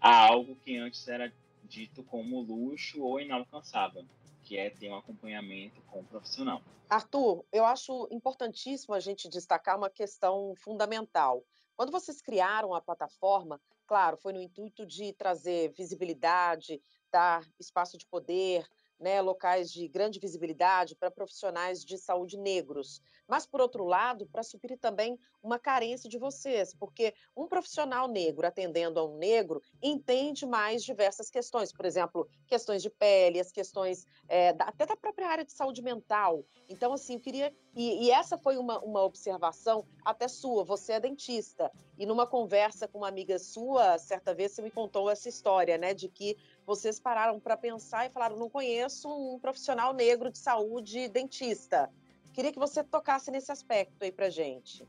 a 0.01 0.17
algo 0.17 0.55
que 0.57 0.77
antes 0.77 1.09
era 1.09 1.33
dito 1.65 2.05
como 2.05 2.41
luxo 2.41 3.03
ou 3.03 3.21
inalcançável, 3.21 4.05
que 4.47 4.57
é 4.57 4.71
ter 4.71 4.89
um 4.89 4.97
acompanhamento 4.97 5.83
com 5.91 6.01
o 6.01 6.05
profissional. 6.05 6.63
Arthur, 6.89 7.45
eu 7.53 7.65
acho 7.65 8.07
importantíssimo 8.13 8.95
a 8.95 9.01
gente 9.01 9.29
destacar 9.29 9.77
uma 9.77 9.91
questão 9.91 10.55
fundamental. 10.57 11.45
Quando 11.75 11.91
vocês 11.91 12.23
criaram 12.23 12.73
a 12.73 12.81
plataforma, 12.81 13.61
claro, 13.89 14.17
foi 14.17 14.33
no 14.33 14.41
intuito 14.41 14.87
de 14.87 15.13
trazer 15.13 15.73
visibilidade, 15.73 16.81
dar 17.11 17.45
espaço 17.59 17.99
de 17.99 18.07
poder, 18.07 18.65
né, 19.01 19.21
locais 19.21 19.71
de 19.71 19.89
grande 19.89 20.21
visibilidade 20.21 20.95
para 20.95 21.11
profissionais 21.11 21.85
de 21.85 21.99
saúde 21.99 22.39
negros. 22.39 23.03
Mas, 23.27 23.47
por 23.47 23.61
outro 23.61 23.85
lado, 23.85 24.27
para 24.27 24.43
suprir 24.43 24.79
também 24.79 25.19
uma 25.43 25.59
carência 25.59 26.09
de 26.09 26.19
vocês, 26.19 26.75
porque 26.75 27.15
um 27.37 27.47
profissional 27.47 28.09
negro 28.09 28.47
atendendo 28.47 28.99
a 28.99 29.05
um 29.05 29.17
negro 29.17 29.63
entende 29.83 30.47
mais 30.47 30.85
diversas 30.85 31.31
questões, 31.31 31.73
por 31.73 31.85
exemplo, 31.85 32.29
questões 32.47 32.83
de 32.83 32.91
pele, 32.91 33.41
as 33.41 33.53
questões 33.53 34.07
é, 34.29 34.53
da, 34.53 34.65
até 34.65 34.87
da 34.87 34.97
própria 34.97 35.29
área 35.29 35.45
de 35.45 35.53
saúde 35.53 35.83
mental. 35.83 36.45
Então, 36.69 36.93
assim, 36.93 37.15
eu 37.15 37.21
queria. 37.21 37.53
E, 37.75 38.07
e 38.07 38.11
essa 38.11 38.37
foi 38.39 38.57
uma, 38.57 38.79
uma 38.81 39.03
observação 39.03 39.87
até 40.05 40.29
sua, 40.29 40.65
você 40.65 40.95
é 40.95 41.01
dentista. 41.01 41.71
E 41.99 42.07
numa 42.07 42.27
conversa 42.27 42.89
com 42.89 42.99
uma 42.99 43.09
amiga 43.09 43.39
sua, 43.39 43.99
certa 43.99 44.35
vez 44.35 44.53
você 44.53 44.63
me 44.63 44.71
contou 44.71 45.11
essa 45.11 45.29
história, 45.29 45.79
né, 45.79 45.95
de 45.95 46.09
que 46.09 46.37
vocês 46.65 46.99
pararam 46.99 47.39
para 47.39 47.57
pensar 47.57 48.07
e 48.07 48.11
falaram: 48.11 48.37
não 48.37 48.51
conheço 48.51 49.09
um 49.09 49.39
profissional 49.39 49.93
negro 49.93 50.31
de 50.31 50.39
saúde 50.39 51.09
dentista. 51.09 51.91
Queria 52.37 52.53
que 52.53 52.59
você 52.59 52.85
tocasse 52.85 53.31
nesse 53.31 53.51
aspecto 53.51 54.03
aí 54.03 54.13
para 54.13 54.29
gente. 54.29 54.87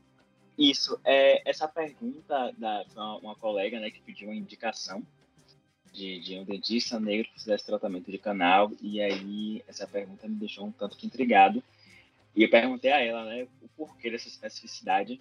Isso, 0.58 1.00
é, 1.02 1.48
essa 1.48 1.66
pergunta 1.66 2.52
da 2.58 2.84
uma, 2.94 3.16
uma 3.16 3.34
colega 3.34 3.80
né, 3.80 3.90
que 3.90 4.02
pediu 4.02 4.28
uma 4.28 4.36
indicação 4.36 5.02
de, 5.90 6.20
de, 6.20 6.38
um 6.38 6.44
dentista 6.44 7.00
negro 7.00 7.26
que 7.32 7.40
fizesse 7.40 7.64
tratamento 7.64 8.10
de 8.10 8.18
canal, 8.18 8.70
e 8.82 9.00
aí 9.00 9.64
essa 9.66 9.86
pergunta 9.86 10.28
me 10.28 10.34
deixou 10.34 10.66
um 10.66 10.70
tanto 10.70 10.94
que 10.98 11.06
intrigado. 11.06 11.64
E 12.36 12.42
eu 12.42 12.50
perguntei 12.50 12.92
a 12.92 13.00
ela 13.00 13.24
né, 13.24 13.48
o 13.62 13.68
porquê 13.68 14.10
dessa 14.10 14.28
especificidade, 14.28 15.18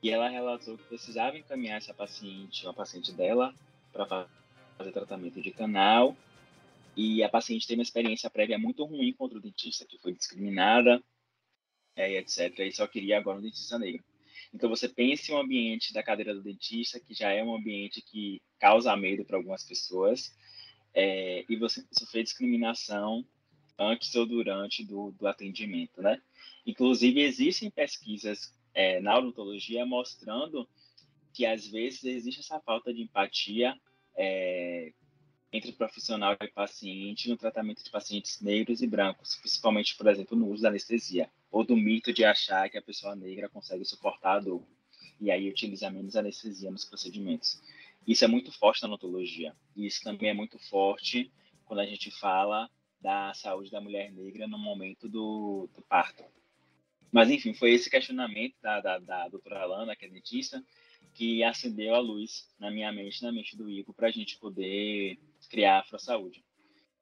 e 0.00 0.08
ela 0.08 0.28
relatou 0.28 0.78
que 0.78 0.84
precisava 0.84 1.36
encaminhar 1.36 1.78
essa 1.78 1.92
paciente, 1.92 2.64
uma 2.64 2.74
paciente 2.74 3.10
dela, 3.10 3.52
para 3.92 4.28
fazer 4.78 4.92
tratamento 4.92 5.42
de 5.42 5.50
canal 5.50 6.14
e 6.96 7.24
a 7.24 7.28
paciente 7.28 7.66
teve 7.66 7.80
uma 7.80 7.82
experiência 7.82 8.30
prévia 8.30 8.56
muito 8.56 8.84
ruim 8.84 9.12
contra 9.12 9.36
o 9.36 9.40
dentista, 9.40 9.84
que 9.84 9.98
foi 9.98 10.12
discriminada, 10.12 11.02
é, 11.96 12.18
etc. 12.18 12.58
E 12.60 12.72
só 12.72 12.86
queria 12.86 13.18
agora 13.18 13.38
um 13.38 13.42
dentista 13.42 13.78
negro. 13.78 14.04
Então 14.54 14.70
você 14.70 14.88
pensa 14.88 15.32
em 15.32 15.34
um 15.34 15.40
ambiente 15.40 15.92
da 15.92 16.02
cadeira 16.02 16.34
do 16.34 16.42
dentista 16.42 17.00
que 17.00 17.14
já 17.14 17.32
é 17.32 17.42
um 17.42 17.54
ambiente 17.54 18.00
que 18.02 18.40
causa 18.58 18.96
medo 18.96 19.24
para 19.24 19.36
algumas 19.36 19.64
pessoas, 19.64 20.36
é, 20.94 21.44
e 21.48 21.56
você 21.56 21.84
sofreu 21.92 22.22
discriminação 22.22 23.26
antes 23.78 24.14
ou 24.14 24.24
durante 24.24 24.84
do, 24.84 25.10
do 25.12 25.26
atendimento, 25.26 26.00
né? 26.00 26.20
Inclusive 26.66 27.20
existem 27.20 27.70
pesquisas 27.70 28.54
é, 28.72 29.00
na 29.00 29.18
odontologia 29.18 29.84
mostrando 29.84 30.66
que 31.32 31.44
às 31.44 31.66
vezes 31.66 32.02
existe 32.04 32.40
essa 32.40 32.58
falta 32.60 32.94
de 32.94 33.02
empatia 33.02 33.78
é, 34.16 34.92
entre 35.52 35.72
profissional 35.72 36.34
e 36.40 36.48
paciente 36.48 37.28
no 37.28 37.36
tratamento 37.36 37.84
de 37.84 37.90
pacientes 37.90 38.40
negros 38.40 38.80
e 38.80 38.86
brancos, 38.86 39.36
principalmente, 39.36 39.94
por 39.96 40.06
exemplo, 40.06 40.36
no 40.36 40.48
uso 40.48 40.62
da 40.62 40.70
anestesia, 40.70 41.30
ou 41.50 41.64
do 41.64 41.76
mito 41.76 42.12
de 42.12 42.24
achar 42.24 42.68
que 42.68 42.78
a 42.78 42.82
pessoa 42.82 43.16
negra 43.16 43.48
consegue 43.48 43.84
suportar 43.84 44.36
a 44.36 44.40
dor, 44.40 44.62
e 45.20 45.30
aí 45.30 45.48
utiliza 45.48 45.90
menos 45.90 46.16
anestesia 46.16 46.70
nos 46.70 46.84
procedimentos. 46.84 47.60
Isso 48.06 48.24
é 48.24 48.28
muito 48.28 48.52
forte 48.52 48.82
na 48.82 48.88
odontologia, 48.88 49.54
e 49.74 49.86
isso 49.86 50.02
também 50.02 50.30
é 50.30 50.34
muito 50.34 50.58
forte 50.58 51.30
quando 51.64 51.80
a 51.80 51.86
gente 51.86 52.10
fala 52.10 52.70
da 53.00 53.32
saúde 53.34 53.70
da 53.70 53.80
mulher 53.80 54.12
negra 54.12 54.46
no 54.46 54.58
momento 54.58 55.08
do, 55.08 55.68
do 55.74 55.82
parto. 55.82 56.24
Mas, 57.10 57.30
enfim, 57.30 57.54
foi 57.54 57.72
esse 57.72 57.88
questionamento 57.88 58.54
da, 58.60 58.80
da, 58.80 58.98
da 58.98 59.28
doutora 59.28 59.60
Alana, 59.60 59.96
que 59.96 60.04
é 60.04 60.08
dentista, 60.08 60.62
que 61.14 61.42
acendeu 61.42 61.94
a 61.94 61.98
luz 61.98 62.46
na 62.58 62.70
minha 62.70 62.92
mente, 62.92 63.22
na 63.22 63.32
mente 63.32 63.56
do 63.56 63.70
Igor, 63.70 63.94
para 63.94 64.08
a 64.08 64.10
gente 64.10 64.38
poder 64.38 65.18
criar 65.48 65.76
a 65.76 65.80
Afro 65.80 65.98
Saúde. 65.98 66.44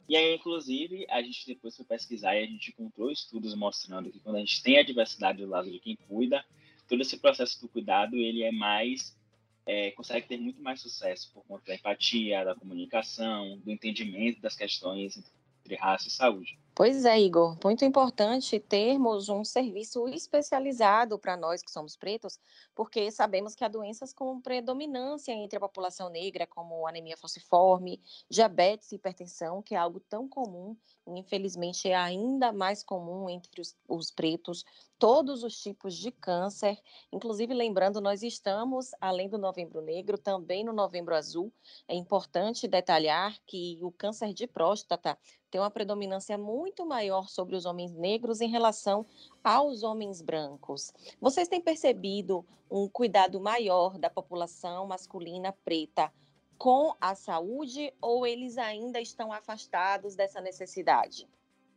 E 0.09 0.17
aí, 0.17 0.35
inclusive, 0.35 1.07
a 1.09 1.23
gente 1.23 1.47
depois 1.47 1.77
foi 1.77 1.85
pesquisar 1.87 2.35
e 2.35 2.45
a 2.45 2.47
gente 2.47 2.71
encontrou 2.71 3.11
estudos 3.11 3.55
mostrando 3.55 4.11
que 4.11 4.21
quando 4.21 4.37
a 4.37 4.41
gente 4.41 4.63
tem 4.63 4.79
a 4.79 4.83
diversidade 4.83 5.43
do 5.43 5.49
lado 5.49 5.71
de 5.71 5.79
quem 5.79 5.97
cuida, 5.97 6.45
todo 6.87 7.01
esse 7.01 7.19
processo 7.19 7.61
do 7.61 7.69
cuidado, 7.69 8.17
ele 8.17 8.43
é 8.43 8.53
mais, 8.53 9.19
é, 9.65 9.91
consegue 9.93 10.29
ter 10.29 10.37
muito 10.37 10.63
mais 10.63 10.81
sucesso 10.81 11.33
por 11.33 11.45
conta 11.47 11.65
da 11.67 11.75
empatia, 11.75 12.45
da 12.45 12.55
comunicação, 12.55 13.59
do 13.59 13.71
entendimento 13.71 14.41
das 14.41 14.55
questões 14.55 15.17
entre 15.65 15.75
raça 15.77 16.09
e 16.09 16.11
saúde. 16.11 16.59
Pois 16.77 17.05
é, 17.05 17.21
Igor, 17.21 17.57
muito 17.63 17.85
importante 17.85 18.59
termos 18.59 19.29
um 19.29 19.45
serviço 19.45 20.09
especializado 20.09 21.17
para 21.17 21.37
nós 21.37 21.63
que 21.63 21.71
somos 21.71 21.97
pretos, 21.97 22.41
porque 22.75 23.13
sabemos 23.13 23.55
que 23.55 23.65
há 23.65 23.69
doenças 23.69 24.13
com 24.13 24.41
predominância 24.41 25.31
entre 25.31 25.57
a 25.57 25.61
população 25.61 26.09
negra, 26.09 26.49
como 26.49 26.85
anemia 26.85 27.17
falciforme, 27.17 28.03
diabetes 28.29 28.91
e 28.91 28.97
hipertensão, 28.97 29.63
que 29.63 29.77
é 29.77 29.79
algo 29.79 30.01
tão 30.01 30.29
comum, 30.29 30.77
infelizmente 31.07 31.89
é 31.89 31.95
ainda 31.95 32.53
mais 32.53 32.83
comum 32.83 33.29
entre 33.29 33.61
os, 33.61 33.77
os 33.89 34.11
pretos, 34.11 34.65
todos 34.99 35.43
os 35.43 35.59
tipos 35.59 35.95
de 35.95 36.11
câncer. 36.11 36.79
Inclusive, 37.13 37.53
lembrando, 37.53 38.01
nós 38.01 38.23
estamos, 38.23 38.91
além 39.01 39.29
do 39.29 39.37
Novembro 39.37 39.81
Negro, 39.83 40.17
também 40.17 40.65
no 40.65 40.73
Novembro 40.73 41.15
Azul. 41.15 41.53
É 41.87 41.95
importante 41.95 42.67
detalhar 42.67 43.37
que 43.47 43.79
o 43.83 43.91
câncer 43.91 44.33
de 44.33 44.47
próstata 44.47 45.19
tem 45.51 45.61
uma 45.61 45.71
predominância 45.71 46.37
muito 46.39 46.85
maior 46.87 47.29
sobre 47.29 47.55
os 47.55 47.65
homens 47.65 47.93
negros 47.93 48.41
em 48.41 48.49
relação 48.49 49.07
aos 49.43 49.83
homens 49.83 50.21
brancos. 50.21 50.93
Vocês 51.21 51.49
têm 51.49 51.61
percebido 51.61 52.45
um 52.71 52.89
cuidado 52.89 53.41
maior 53.41 53.99
da 53.99 54.11
população 54.11 54.87
masculina 54.87 55.53
preta 55.65 56.13
com 56.59 56.95
a 57.01 57.15
saúde 57.15 57.93
ou 58.01 58.27
eles 58.27 58.59
ainda 58.59 59.01
estão 59.01 59.33
afastados 59.33 60.15
dessa 60.15 60.41
necessidade? 60.41 61.27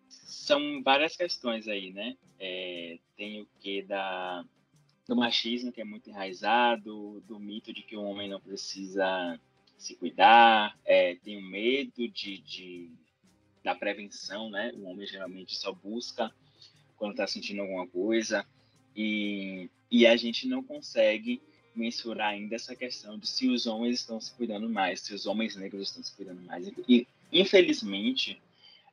São 0.08 0.82
várias 0.84 1.16
questões 1.16 1.68
aí, 1.68 1.92
né? 1.92 2.16
É, 2.40 2.98
tem 3.16 3.42
o 3.42 3.48
que 3.60 3.82
da 3.82 4.46
do 5.08 5.16
machismo 5.16 5.72
que 5.72 5.80
é 5.80 5.86
muito 5.86 6.10
enraizado, 6.10 7.22
do 7.22 7.40
mito 7.40 7.74
de 7.74 7.82
que 7.82 7.96
o 7.96 8.04
homem 8.04 8.30
não 8.30 8.42
precisa 8.42 9.40
se 9.78 9.96
cuidar, 9.96 10.78
é, 10.84 11.16
tem 11.16 11.38
o 11.38 11.42
medo 11.42 12.10
de, 12.10 12.40
de 12.40 12.92
da 13.64 13.74
prevenção, 13.74 14.50
né? 14.50 14.72
O 14.76 14.84
homem 14.84 15.08
geralmente 15.08 15.56
só 15.56 15.72
busca 15.72 16.34
quando 16.98 17.12
está 17.12 17.28
sentindo 17.28 17.62
alguma 17.62 17.88
coisa 17.88 18.46
e, 18.96 19.70
e 19.90 20.08
a 20.08 20.16
gente 20.16 20.48
não 20.48 20.64
consegue 20.64 21.42
mensurar 21.78 22.30
ainda 22.30 22.56
essa 22.56 22.76
questão 22.76 23.18
de 23.18 23.28
se 23.28 23.48
os 23.48 23.68
homens 23.68 24.00
estão 24.00 24.20
se 24.20 24.34
cuidando 24.34 24.70
mais, 24.70 25.02
se 25.02 25.14
os 25.14 25.26
homens 25.26 25.56
negros 25.56 25.90
estão 25.90 26.04
se 26.04 26.16
cuidando 26.16 26.42
mais. 26.42 26.68
E, 26.88 27.08
infelizmente, 27.32 28.42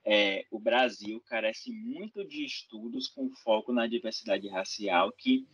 é, 0.05 0.45
o 0.51 0.59
Brasil 0.59 1.21
carece 1.27 1.73
muito 1.73 2.25
de 2.25 2.45
estudos 2.45 3.09
com 3.09 3.31
foco 3.31 3.73
na 3.73 3.87
diversidade 3.87 4.47
racial 4.49 5.11
que, 5.13 5.47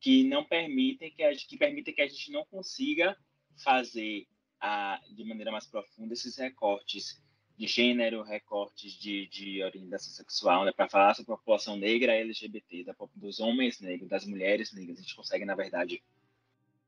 que 0.00 0.24
não 0.24 0.44
permitem 0.44 1.10
que, 1.10 1.22
a, 1.22 1.34
que 1.34 1.56
permitem 1.56 1.94
que 1.94 2.02
a 2.02 2.08
gente 2.08 2.32
não 2.32 2.44
consiga 2.46 3.16
fazer 3.62 4.26
a, 4.60 5.00
de 5.10 5.24
maneira 5.24 5.52
mais 5.52 5.66
profunda 5.66 6.14
esses 6.14 6.36
recortes 6.36 7.20
de 7.56 7.66
gênero, 7.66 8.22
recortes 8.22 8.92
de, 8.92 9.26
de 9.28 9.62
orientação 9.62 10.12
sexual, 10.12 10.64
né, 10.64 10.72
para 10.72 10.88
falar 10.88 11.14
sobre 11.14 11.32
a 11.32 11.36
população 11.36 11.76
negra 11.76 12.14
LGBT, 12.14 12.84
da, 12.84 12.94
dos 13.14 13.40
homens 13.40 13.80
negros, 13.80 14.08
das 14.08 14.26
mulheres 14.26 14.72
negras. 14.72 14.98
A 14.98 15.00
gente 15.00 15.16
consegue, 15.16 15.44
na 15.44 15.54
verdade, 15.54 16.02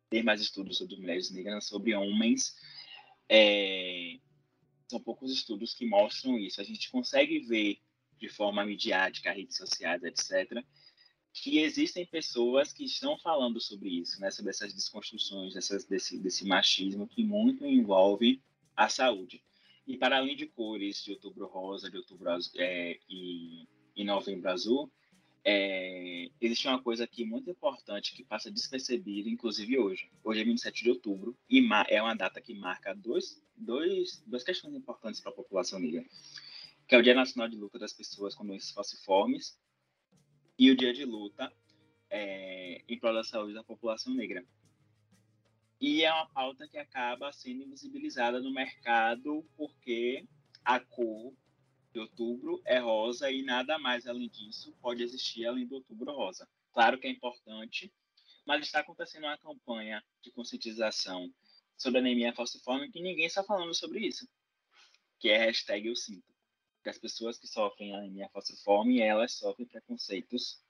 ter 0.09 0.23
mais 0.23 0.41
estudos 0.41 0.79
sobre 0.79 0.97
mulheres 0.97 1.31
negras, 1.31 1.67
sobre 1.67 1.95
homens. 1.95 2.57
É, 3.29 4.19
são 4.89 5.01
poucos 5.01 5.33
estudos 5.33 5.75
que 5.75 5.87
mostram 5.87 6.39
isso. 6.39 6.61
A 6.61 6.65
gente 6.65 6.91
consegue 6.91 7.41
ver 7.41 7.79
de 8.19 8.29
forma 8.29 8.65
midiática, 8.65 9.33
redes 9.33 9.57
sociais, 9.57 10.03
etc., 10.03 10.65
que 11.33 11.59
existem 11.59 12.05
pessoas 12.05 12.73
que 12.73 12.85
estão 12.85 13.17
falando 13.19 13.61
sobre 13.61 13.89
isso, 13.91 14.21
né, 14.21 14.31
sobre 14.31 14.51
essas 14.51 14.75
desconstruções, 14.75 15.55
dessas, 15.55 15.85
desse, 15.85 16.19
desse 16.19 16.45
machismo 16.45 17.07
que 17.07 17.23
muito 17.23 17.65
envolve 17.65 18.43
a 18.75 18.89
saúde. 18.89 19.43
E 19.87 19.97
para 19.97 20.17
além 20.17 20.35
de 20.37 20.47
cores 20.47 21.03
de 21.05 21.13
outubro 21.13 21.47
rosa, 21.47 21.91
de 21.91 21.97
outubro 21.97 22.31
é, 22.57 22.99
e, 23.09 23.69
e 23.95 24.05
novembro 24.05 24.51
azul, 24.51 24.91
é, 25.51 26.29
existe 26.43 26.69
uma 26.69 26.83
coisa 26.83 27.05
aqui 27.05 27.25
muito 27.25 27.49
importante 27.49 28.15
que 28.15 28.23
passa 28.23 28.51
despercebida, 28.51 29.31
inclusive 29.31 29.79
hoje. 29.79 30.11
Hoje 30.23 30.43
é 30.43 30.45
27 30.45 30.85
de 30.85 30.91
outubro 30.91 31.35
e 31.49 31.67
é 31.89 32.03
uma 32.03 32.15
data 32.15 32.39
que 32.39 32.53
marca 32.53 32.95
dois, 32.95 33.43
dois, 33.57 34.23
duas 34.27 34.45
questões 34.45 34.75
importantes 34.75 35.23
para 35.23 35.33
a 35.33 35.35
população 35.35 35.79
negra, 35.79 36.05
que 36.87 36.95
é 36.95 36.99
o 36.99 37.03
Dia 37.03 37.15
Nacional 37.15 37.49
de 37.49 37.57
Luta 37.57 37.79
das 37.79 37.95
Pessoas 37.95 38.35
com 38.35 38.45
Doenças 38.45 38.73
Falciformes 38.73 39.59
e 40.59 40.71
o 40.71 40.77
Dia 40.77 40.93
de 40.93 41.07
Luta 41.07 41.51
é, 42.11 42.83
em 42.87 42.99
prol 42.99 43.15
da 43.15 43.25
saúde 43.25 43.55
da 43.55 43.65
população 43.65 44.13
negra. 44.13 44.45
E 45.81 46.05
é 46.05 46.13
uma 46.13 46.27
pauta 46.27 46.69
que 46.69 46.77
acaba 46.77 47.33
sendo 47.33 47.63
invisibilizada 47.63 48.39
no 48.39 48.53
mercado 48.53 49.43
porque 49.57 50.27
a 50.63 50.79
cor 50.79 51.33
de 51.93 52.01
outubro 52.01 52.61
é 52.65 52.79
rosa 52.79 53.31
e 53.31 53.43
nada 53.43 53.79
mais 53.79 54.07
além 54.07 54.29
disso 54.29 54.77
pode 54.81 55.03
existir 55.03 55.47
além 55.47 55.67
do 55.67 55.77
outubro 55.77 56.13
rosa. 56.13 56.49
Claro 56.73 56.99
que 56.99 57.07
é 57.07 57.11
importante, 57.11 57.93
mas 58.47 58.63
está 58.63 58.81
acontecendo 58.81 59.25
uma 59.25 59.39
campanha 59.39 60.05
de 60.23 60.31
conscientização 60.31 61.33
sobre 61.77 62.01
anemia 62.01 62.35
falciforme 62.35 62.91
que 62.91 63.01
ninguém 63.01 63.27
está 63.27 63.43
falando 63.43 63.75
sobre 63.75 64.01
isso, 64.01 64.29
que 65.19 65.29
é 65.29 65.37
a 65.37 65.47
hashtag 65.47 65.87
eu 65.87 65.97
sinto. 65.97 66.27
Que 66.83 66.91
as 66.91 66.99
pessoas 66.99 67.39
que 67.39 67.47
sofrem 67.47 67.95
anemia 67.95 68.29
falciforme, 68.31 69.01
elas 69.01 69.33
sofrem 69.33 69.67
preconceitos 69.67 70.63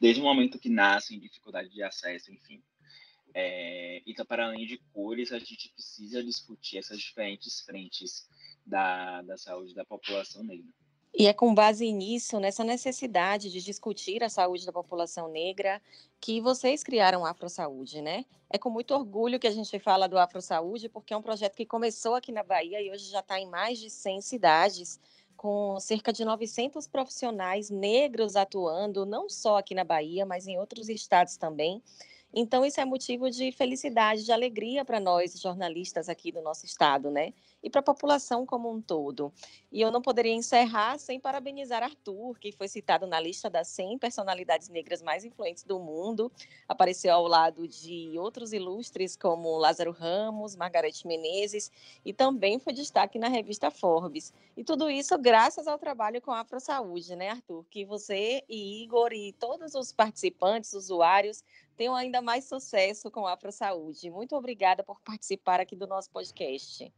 desde 0.00 0.20
o 0.20 0.24
momento 0.24 0.58
que 0.58 0.68
nascem, 0.68 1.20
dificuldade 1.20 1.68
de 1.68 1.82
acesso, 1.82 2.32
enfim. 2.32 2.62
É, 3.34 4.02
então, 4.06 4.24
para 4.24 4.46
além 4.46 4.66
de 4.66 4.78
cores, 4.92 5.32
a 5.32 5.38
gente 5.38 5.70
precisa 5.70 6.22
discutir 6.22 6.78
essas 6.78 6.98
diferentes 6.98 7.60
frentes 7.60 8.28
da, 8.64 9.22
da 9.22 9.36
saúde 9.36 9.74
da 9.74 9.84
população 9.84 10.42
negra. 10.42 10.72
E 11.18 11.26
é 11.26 11.32
com 11.32 11.54
base 11.54 11.90
nisso, 11.92 12.38
nessa 12.38 12.62
necessidade 12.62 13.50
de 13.50 13.62
discutir 13.62 14.22
a 14.22 14.28
saúde 14.28 14.66
da 14.66 14.72
população 14.72 15.28
negra, 15.28 15.80
que 16.20 16.42
vocês 16.42 16.82
criaram 16.82 17.24
a 17.24 17.30
Afro 17.30 17.48
Saúde, 17.48 18.02
né? 18.02 18.26
É 18.50 18.58
com 18.58 18.68
muito 18.68 18.92
orgulho 18.94 19.40
que 19.40 19.46
a 19.46 19.50
gente 19.50 19.78
fala 19.78 20.06
do 20.06 20.18
Afro 20.18 20.42
Saúde, 20.42 20.90
porque 20.90 21.14
é 21.14 21.16
um 21.16 21.22
projeto 21.22 21.56
que 21.56 21.64
começou 21.64 22.14
aqui 22.14 22.30
na 22.30 22.42
Bahia 22.42 22.82
e 22.82 22.90
hoje 22.90 23.10
já 23.10 23.20
está 23.20 23.40
em 23.40 23.48
mais 23.48 23.78
de 23.78 23.88
100 23.88 24.20
cidades, 24.20 25.00
com 25.38 25.80
cerca 25.80 26.12
de 26.12 26.22
900 26.22 26.86
profissionais 26.86 27.70
negros 27.70 28.36
atuando, 28.36 29.06
não 29.06 29.26
só 29.30 29.56
aqui 29.56 29.74
na 29.74 29.84
Bahia, 29.84 30.26
mas 30.26 30.46
em 30.46 30.58
outros 30.58 30.90
estados 30.90 31.38
também. 31.38 31.82
Então, 32.38 32.66
isso 32.66 32.78
é 32.78 32.84
motivo 32.84 33.30
de 33.30 33.50
felicidade, 33.50 34.22
de 34.22 34.30
alegria 34.30 34.84
para 34.84 35.00
nós, 35.00 35.40
jornalistas 35.40 36.06
aqui 36.06 36.30
do 36.30 36.42
nosso 36.42 36.66
estado, 36.66 37.10
né? 37.10 37.32
E 37.62 37.70
para 37.70 37.80
a 37.80 37.82
população 37.82 38.44
como 38.44 38.70
um 38.70 38.78
todo. 38.78 39.32
E 39.72 39.80
eu 39.80 39.90
não 39.90 40.02
poderia 40.02 40.34
encerrar 40.34 40.98
sem 40.98 41.18
parabenizar 41.18 41.82
Arthur, 41.82 42.38
que 42.38 42.52
foi 42.52 42.68
citado 42.68 43.06
na 43.06 43.18
lista 43.18 43.48
das 43.48 43.68
100 43.68 43.96
personalidades 43.96 44.68
negras 44.68 45.00
mais 45.00 45.24
influentes 45.24 45.64
do 45.64 45.78
mundo. 45.78 46.30
Apareceu 46.68 47.14
ao 47.14 47.26
lado 47.26 47.66
de 47.66 48.12
outros 48.18 48.52
ilustres 48.52 49.16
como 49.16 49.56
Lázaro 49.56 49.92
Ramos, 49.92 50.54
Margarete 50.56 51.06
Menezes 51.06 51.72
e 52.04 52.12
também 52.12 52.58
foi 52.58 52.74
destaque 52.74 53.18
na 53.18 53.28
revista 53.28 53.70
Forbes. 53.70 54.34
E 54.54 54.62
tudo 54.62 54.90
isso 54.90 55.16
graças 55.16 55.66
ao 55.66 55.78
trabalho 55.78 56.20
com 56.20 56.32
a 56.32 56.40
Afro 56.40 56.60
Saúde, 56.60 57.16
né, 57.16 57.30
Arthur? 57.30 57.64
Que 57.70 57.86
você 57.86 58.44
e 58.46 58.84
Igor 58.84 59.14
e 59.14 59.32
todos 59.32 59.74
os 59.74 59.90
participantes, 59.90 60.74
usuários, 60.74 61.42
tenham 61.76 61.94
ainda 61.94 62.22
mais 62.22 62.44
sucesso 62.44 63.10
com 63.10 63.26
a 63.26 63.34
Afro 63.34 63.52
Saúde. 63.52 64.10
Muito 64.10 64.34
obrigada 64.34 64.82
por 64.82 65.00
participar 65.00 65.60
aqui 65.60 65.76
do 65.76 65.86
nosso 65.86 66.10
podcast. 66.10 66.92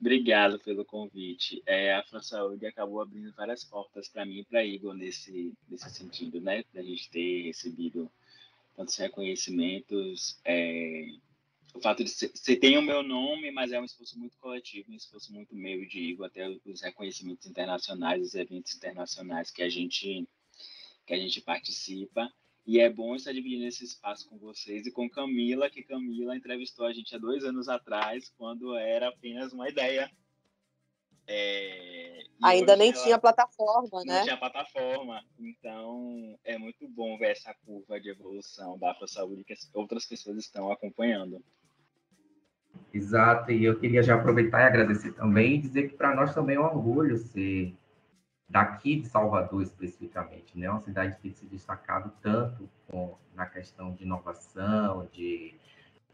Obrigado 0.00 0.58
pelo 0.60 0.84
convite. 0.84 1.62
É, 1.66 1.92
a 1.92 2.00
Afro 2.00 2.22
Saúde 2.22 2.66
acabou 2.66 3.00
abrindo 3.00 3.32
várias 3.34 3.64
portas 3.64 4.08
para 4.08 4.24
mim 4.24 4.38
e 4.38 4.44
para 4.44 4.64
Igor 4.64 4.94
nesse, 4.94 5.52
nesse 5.68 5.90
sentido, 5.90 6.40
né? 6.40 6.64
Da 6.72 6.82
gente 6.82 7.10
ter 7.10 7.42
recebido 7.42 8.10
tantos 8.76 8.96
reconhecimentos. 8.96 10.38
É, 10.44 11.06
o 11.74 11.80
fato 11.80 12.04
de 12.04 12.10
ser, 12.10 12.30
você 12.34 12.56
tem 12.56 12.78
o 12.78 12.82
meu 12.82 13.02
nome, 13.02 13.50
mas 13.50 13.72
é 13.72 13.80
um 13.80 13.84
esforço 13.84 14.18
muito 14.18 14.36
coletivo, 14.38 14.90
um 14.90 14.94
esforço 14.94 15.32
muito 15.32 15.54
meu 15.54 15.84
de 15.86 15.98
Igor, 15.98 16.26
até 16.26 16.48
os 16.48 16.80
reconhecimentos 16.80 17.46
internacionais, 17.46 18.22
os 18.22 18.34
eventos 18.34 18.74
internacionais 18.74 19.50
que 19.50 19.62
a 19.62 19.68
gente 19.68 20.26
que 21.04 21.14
a 21.14 21.18
gente 21.18 21.40
participa. 21.40 22.32
E 22.66 22.80
é 22.80 22.90
bom 22.90 23.14
estar 23.14 23.32
dividindo 23.32 23.64
esse 23.64 23.84
espaço 23.84 24.28
com 24.28 24.36
vocês 24.38 24.86
e 24.86 24.90
com 24.90 25.08
Camila, 25.08 25.70
que 25.70 25.84
Camila 25.84 26.36
entrevistou 26.36 26.84
a 26.84 26.92
gente 26.92 27.14
há 27.14 27.18
dois 27.18 27.44
anos 27.44 27.68
atrás, 27.68 28.32
quando 28.36 28.74
era 28.74 29.08
apenas 29.08 29.52
uma 29.52 29.68
ideia. 29.68 30.10
É... 31.28 32.24
Ainda 32.42 32.74
nem 32.74 32.90
ela... 32.90 33.02
tinha 33.02 33.18
plataforma, 33.18 33.88
não 33.92 34.04
né? 34.04 34.18
Não 34.18 34.24
tinha 34.24 34.36
plataforma. 34.36 35.24
Então, 35.38 36.36
é 36.44 36.58
muito 36.58 36.88
bom 36.88 37.16
ver 37.18 37.30
essa 37.30 37.54
curva 37.64 38.00
de 38.00 38.10
evolução 38.10 38.76
da 38.78 38.96
Saúde 39.06 39.44
que 39.44 39.54
outras 39.72 40.04
pessoas 40.04 40.36
estão 40.38 40.70
acompanhando. 40.70 41.40
Exato, 42.92 43.52
e 43.52 43.64
eu 43.64 43.78
queria 43.78 44.02
já 44.02 44.16
aproveitar 44.16 44.62
e 44.62 44.66
agradecer 44.66 45.12
também 45.12 45.54
e 45.54 45.58
dizer 45.58 45.88
que 45.88 45.96
para 45.96 46.14
nós 46.14 46.34
também 46.34 46.56
é 46.56 46.60
um 46.60 46.64
orgulho 46.64 47.16
ser 47.16 47.74
daqui 48.48 48.96
de 48.96 49.08
Salvador 49.08 49.62
especificamente, 49.62 50.56
né? 50.58 50.70
Uma 50.70 50.80
cidade 50.80 51.16
que 51.16 51.22
tem 51.22 51.32
se 51.32 51.46
destacado 51.46 52.12
tanto 52.22 52.68
com, 52.86 53.16
na 53.34 53.46
questão 53.46 53.92
de 53.92 54.04
inovação, 54.04 55.08
de, 55.12 55.54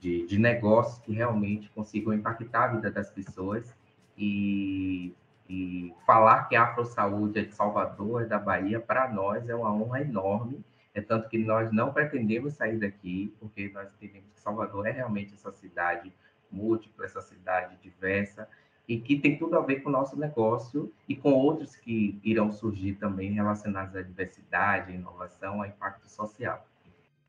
de, 0.01 0.27
de, 0.27 0.39
negócios 0.39 0.99
que 1.01 1.13
realmente 1.13 1.69
consigam 1.71 2.13
impactar 2.15 2.65
a 2.65 2.69
vida 2.69 2.91
das 2.91 3.11
pessoas 3.11 3.75
e, 4.17 5.15
e 5.49 5.93
falar 6.07 6.49
que 6.49 6.57
a 6.57 6.65
Afro 6.65 6.87
Saúde 6.87 7.41
é 7.41 7.45
de 7.45 7.55
Salvador, 7.55 8.23
é 8.23 8.27
da 8.27 8.39
Bahia, 8.39 8.81
para 8.81 9.09
nós 9.09 9.49
é 9.49 9.55
uma 9.55 9.73
honra 9.73 10.01
enorme. 10.01 10.65
É 10.95 11.01
tanto 11.01 11.29
que 11.29 11.39
nós 11.39 11.73
não 11.73 11.93
pretendemos 11.93 12.55
sair 12.55 12.79
daqui, 12.79 13.35
porque 13.41 13.71
nós 13.73 13.89
entendemos 13.95 14.31
que 14.35 14.41
Salvador 14.41 14.87
é 14.87 14.91
realmente 14.91 15.33
essa 15.35 15.51
cidade 15.51 16.13
múltipla, 16.51 17.07
essa 17.07 17.23
cidade 17.23 17.77
diversa, 17.83 18.47
e 18.89 18.99
que 18.99 19.19
tem 19.19 19.39
tudo 19.39 19.57
a 19.57 19.61
ver 19.61 19.81
com 19.81 19.89
o 19.89 19.93
nosso 19.93 20.19
negócio 20.19 20.93
e 21.09 21.15
com 21.15 21.33
outros 21.33 21.77
que 21.77 22.21
irão 22.23 22.53
surgir 22.53 22.95
também 22.95 23.33
relacionados 23.33 23.95
à 23.95 24.03
diversidade, 24.03 24.93
à 24.93 24.95
inovação, 24.95 25.61
ao 25.61 25.67
impacto 25.67 26.09
social. 26.09 26.67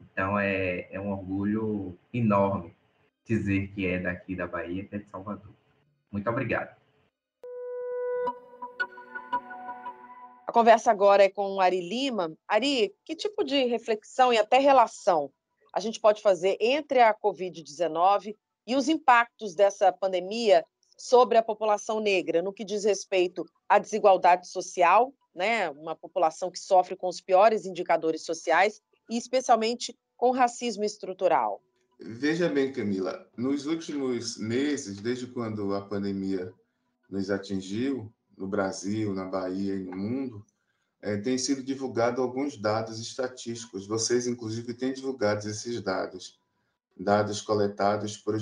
Então, 0.01 0.37
é, 0.37 0.87
é 0.91 0.99
um 0.99 1.11
orgulho 1.11 1.97
enorme 2.13 2.75
dizer 3.25 3.67
que 3.69 3.85
é 3.85 3.99
daqui 3.99 4.35
da 4.35 4.47
Bahia, 4.47 4.83
que 4.83 4.95
é 4.95 4.99
de 4.99 5.09
Salvador. 5.09 5.53
Muito 6.11 6.29
obrigado. 6.29 6.75
A 10.45 10.51
conversa 10.51 10.91
agora 10.91 11.23
é 11.23 11.29
com 11.29 11.59
Ari 11.59 11.81
Lima. 11.81 12.35
Ari, 12.47 12.93
que 13.05 13.15
tipo 13.15 13.43
de 13.43 13.65
reflexão 13.65 14.33
e 14.33 14.37
até 14.37 14.59
relação 14.59 15.31
a 15.73 15.79
gente 15.79 15.99
pode 15.99 16.21
fazer 16.21 16.55
entre 16.61 17.01
a 17.01 17.13
Covid-19 17.15 18.35
e 18.67 18.75
os 18.75 18.87
impactos 18.87 19.55
dessa 19.55 19.91
pandemia 19.91 20.63
sobre 20.97 21.38
a 21.38 21.43
população 21.43 21.99
negra 21.99 22.41
no 22.41 22.53
que 22.53 22.63
diz 22.63 22.84
respeito 22.84 23.45
à 23.67 23.79
desigualdade 23.79 24.47
social, 24.47 25.13
né, 25.34 25.69
uma 25.69 25.95
população 25.95 26.51
que 26.51 26.60
sofre 26.60 26.95
com 26.95 27.08
os 27.08 27.19
piores 27.19 27.65
indicadores 27.65 28.23
sociais 28.23 28.82
e 29.10 29.17
especialmente 29.17 29.97
com 30.15 30.32
racismo 30.32 30.84
estrutural. 30.84 31.62
Veja 31.99 32.49
bem, 32.49 32.71
Camila, 32.71 33.27
nos 33.38 33.65
últimos 33.65 34.38
meses, 34.38 34.99
desde 34.99 35.27
quando 35.27 35.73
a 35.73 35.82
pandemia 35.82 36.53
nos 37.10 37.29
atingiu, 37.29 38.12
no 38.38 38.47
Brasil, 38.47 39.13
na 39.13 39.25
Bahia 39.25 39.75
e 39.75 39.84
no 39.84 39.95
mundo, 39.95 40.45
é, 41.01 41.17
tem 41.17 41.38
sido 41.38 41.62
divulgado 41.62 42.21
alguns 42.21 42.58
dados 42.58 42.99
estatísticos. 42.99 43.86
Vocês, 43.86 44.25
inclusive, 44.25 44.73
têm 44.73 44.93
divulgado 44.93 45.47
esses 45.47 45.82
dados, 45.82 46.39
dados 46.97 47.41
coletados 47.41 48.17
por 48.17 48.36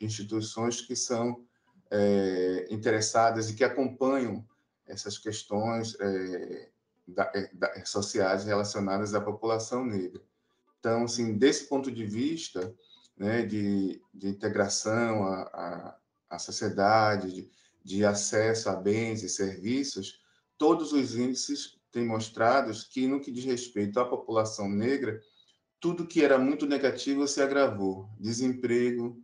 instituições 0.00 0.80
que 0.80 0.96
são 0.96 1.44
é, 1.90 2.66
interessadas 2.70 3.50
e 3.50 3.54
que 3.54 3.64
acompanham 3.64 4.44
essas 4.86 5.18
questões 5.18 5.96
é, 6.00 6.68
da, 7.06 7.30
é, 7.34 7.50
da, 7.52 7.84
sociais 7.84 8.44
relacionadas 8.44 9.14
à 9.14 9.20
população 9.20 9.84
negra. 9.84 10.22
Então, 10.78 11.04
assim, 11.04 11.36
desse 11.36 11.64
ponto 11.64 11.90
de 11.90 12.04
vista, 12.04 12.74
né, 13.16 13.42
de, 13.42 14.00
de 14.14 14.28
integração 14.28 15.24
à, 15.24 15.42
à, 15.42 15.98
à 16.30 16.38
sociedade, 16.38 17.32
de, 17.32 17.50
de 17.84 18.04
acesso 18.04 18.68
a 18.68 18.76
bens 18.76 19.22
e 19.22 19.28
serviços, 19.28 20.22
todos 20.56 20.92
os 20.92 21.16
índices 21.16 21.78
têm 21.90 22.06
mostrado 22.06 22.72
que, 22.90 23.06
no 23.06 23.20
que 23.20 23.32
diz 23.32 23.44
respeito 23.44 23.98
à 23.98 24.04
população 24.04 24.68
negra, 24.68 25.20
tudo 25.80 26.06
que 26.06 26.22
era 26.22 26.38
muito 26.38 26.66
negativo 26.66 27.26
se 27.26 27.40
agravou. 27.40 28.08
Desemprego. 28.18 29.20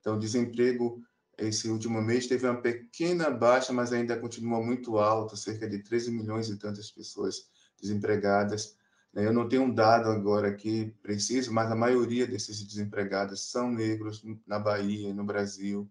Então, 0.00 0.18
desemprego, 0.18 1.02
esse 1.38 1.68
último 1.68 2.02
mês, 2.02 2.26
teve 2.26 2.46
uma 2.46 2.60
pequena 2.60 3.30
baixa, 3.30 3.72
mas 3.72 3.92
ainda 3.92 4.18
continua 4.18 4.60
muito 4.60 4.98
alto 4.98 5.36
cerca 5.36 5.68
de 5.68 5.78
13 5.78 6.10
milhões 6.10 6.48
e 6.48 6.58
tantas 6.58 6.90
pessoas 6.90 7.48
desempregadas. 7.80 8.76
Eu 9.14 9.32
não 9.32 9.48
tenho 9.48 9.62
um 9.62 9.74
dado 9.74 10.10
agora 10.10 10.48
aqui 10.48 10.92
preciso, 11.02 11.52
mas 11.52 11.70
a 11.70 11.76
maioria 11.76 12.26
desses 12.26 12.62
desempregados 12.62 13.50
são 13.50 13.70
negros 13.70 14.22
na 14.46 14.58
Bahia, 14.58 15.14
no 15.14 15.24
Brasil. 15.24 15.88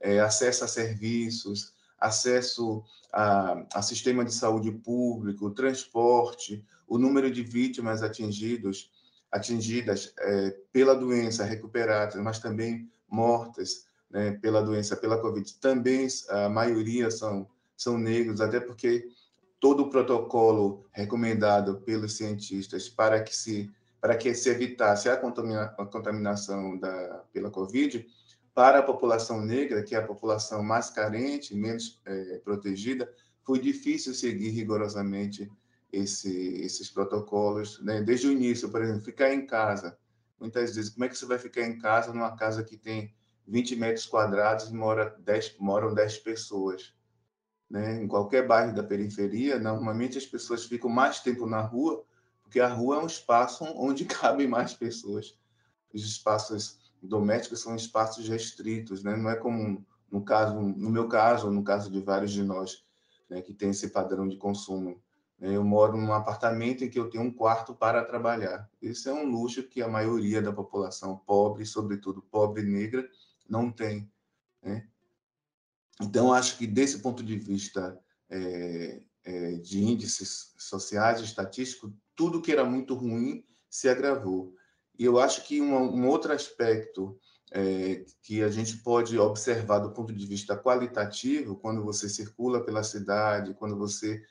É, 0.00 0.20
acesso 0.20 0.64
a 0.64 0.68
serviços, 0.68 1.74
acesso 1.98 2.82
a, 3.12 3.64
a, 3.74 3.82
sistema 3.82 4.24
de 4.24 4.32
saúde 4.32 4.70
público, 4.70 5.50
transporte, 5.50 6.64
o 6.86 6.98
número 6.98 7.30
de 7.30 7.42
vítimas 7.42 8.02
atingidos, 8.02 8.90
atingidas 9.30 10.12
é, 10.18 10.50
pela 10.72 10.94
doença, 10.94 11.44
recuperadas, 11.44 12.22
mas 12.22 12.38
também 12.38 12.90
mortas 13.08 13.87
né, 14.10 14.32
pela 14.32 14.62
doença, 14.62 14.96
pela 14.96 15.20
Covid, 15.20 15.54
também 15.60 16.06
a 16.28 16.48
maioria 16.48 17.10
são, 17.10 17.48
são 17.76 17.98
negros, 17.98 18.40
até 18.40 18.58
porque 18.60 19.08
todo 19.60 19.84
o 19.84 19.90
protocolo 19.90 20.86
recomendado 20.92 21.80
pelos 21.80 22.16
cientistas 22.16 22.88
para 22.88 23.22
que 23.22 23.34
se 23.34 23.70
para 24.00 24.16
que 24.16 24.32
se 24.32 24.48
evitasse 24.48 25.08
a, 25.08 25.16
contamina, 25.16 25.74
a 25.76 25.84
contaminação 25.84 26.78
da, 26.78 27.24
pela 27.32 27.50
Covid, 27.50 28.06
para 28.54 28.78
a 28.78 28.82
população 28.82 29.44
negra, 29.44 29.82
que 29.82 29.94
é 29.94 29.98
a 29.98 30.06
população 30.06 30.62
mais 30.62 30.90
carente, 30.90 31.54
menos 31.54 32.00
é, 32.04 32.38
protegida, 32.38 33.12
foi 33.44 33.58
difícil 33.58 34.14
seguir 34.14 34.50
rigorosamente 34.50 35.50
esse, 35.92 36.60
esses 36.60 36.90
protocolos. 36.90 37.82
Né? 37.82 38.02
Desde 38.02 38.28
o 38.28 38.32
início, 38.32 38.68
por 38.68 38.82
exemplo, 38.82 39.02
ficar 39.02 39.32
em 39.32 39.46
casa. 39.46 39.98
Muitas 40.38 40.76
vezes, 40.76 40.90
como 40.90 41.04
é 41.04 41.08
que 41.08 41.16
você 41.16 41.26
vai 41.26 41.38
ficar 41.38 41.62
em 41.62 41.78
casa 41.78 42.12
numa 42.12 42.36
casa 42.36 42.62
que 42.62 42.76
tem 42.76 43.12
20 43.48 43.76
metros 43.76 44.06
quadrados 44.06 44.70
mora 44.70 45.16
10, 45.20 45.56
moram 45.58 45.94
10 45.94 46.18
pessoas? 46.18 46.94
Né? 47.68 48.02
Em 48.02 48.06
qualquer 48.06 48.46
bairro 48.46 48.74
da 48.74 48.82
periferia, 48.82 49.58
normalmente 49.58 50.18
as 50.18 50.26
pessoas 50.26 50.64
ficam 50.64 50.90
mais 50.90 51.20
tempo 51.20 51.46
na 51.46 51.60
rua, 51.60 52.04
porque 52.42 52.60
a 52.60 52.68
rua 52.68 52.96
é 52.96 53.00
um 53.00 53.06
espaço 53.06 53.64
onde 53.76 54.04
cabem 54.06 54.46
mais 54.46 54.74
pessoas. 54.74 55.38
Os 55.92 56.04
espaços 56.04 56.78
domésticos 57.02 57.60
são 57.60 57.74
espaços 57.74 58.28
restritos, 58.28 59.02
né? 59.02 59.16
não 59.16 59.30
é 59.30 59.36
como 59.36 59.84
no 60.10 60.22
caso, 60.22 60.54
no 60.54 60.90
meu 60.90 61.08
caso, 61.08 61.46
ou 61.46 61.52
no 61.52 61.62
caso 61.62 61.90
de 61.90 62.00
vários 62.00 62.32
de 62.32 62.42
nós, 62.42 62.84
né, 63.28 63.42
que 63.42 63.52
tem 63.52 63.70
esse 63.70 63.88
padrão 63.90 64.26
de 64.26 64.36
consumo. 64.36 65.00
Né? 65.38 65.54
Eu 65.54 65.64
moro 65.64 65.96
num 65.96 66.12
apartamento 66.12 66.82
em 66.82 66.88
que 66.88 66.98
eu 66.98 67.10
tenho 67.10 67.24
um 67.24 67.32
quarto 67.32 67.74
para 67.74 68.04
trabalhar. 68.04 68.68
Isso 68.80 69.08
é 69.08 69.12
um 69.12 69.26
luxo 69.26 69.62
que 69.62 69.82
a 69.82 69.88
maioria 69.88 70.40
da 70.40 70.52
população 70.52 71.16
pobre, 71.26 71.66
sobretudo 71.66 72.22
pobre 72.22 72.62
negra, 72.62 73.08
não 73.48 73.70
tem. 73.70 74.10
Né? 74.62 74.86
Então, 76.00 76.32
acho 76.32 76.58
que 76.58 76.66
desse 76.66 77.00
ponto 77.00 77.22
de 77.22 77.36
vista 77.36 77.98
é, 78.30 79.02
é, 79.24 79.52
de 79.54 79.82
índices 79.82 80.52
sociais, 80.58 81.20
estatísticos, 81.20 81.92
tudo 82.14 82.42
que 82.42 82.52
era 82.52 82.64
muito 82.64 82.94
ruim 82.94 83.44
se 83.68 83.88
agravou. 83.88 84.54
E 84.98 85.04
eu 85.04 85.18
acho 85.18 85.46
que 85.46 85.60
um, 85.60 85.74
um 85.74 86.08
outro 86.08 86.32
aspecto 86.32 87.18
é, 87.52 88.04
que 88.22 88.42
a 88.42 88.50
gente 88.50 88.78
pode 88.78 89.18
observar 89.18 89.78
do 89.78 89.92
ponto 89.92 90.12
de 90.12 90.26
vista 90.26 90.56
qualitativo, 90.56 91.56
quando 91.56 91.84
você 91.84 92.08
circula 92.08 92.64
pela 92.64 92.82
cidade, 92.82 93.54
quando 93.54 93.76
você 93.76 94.22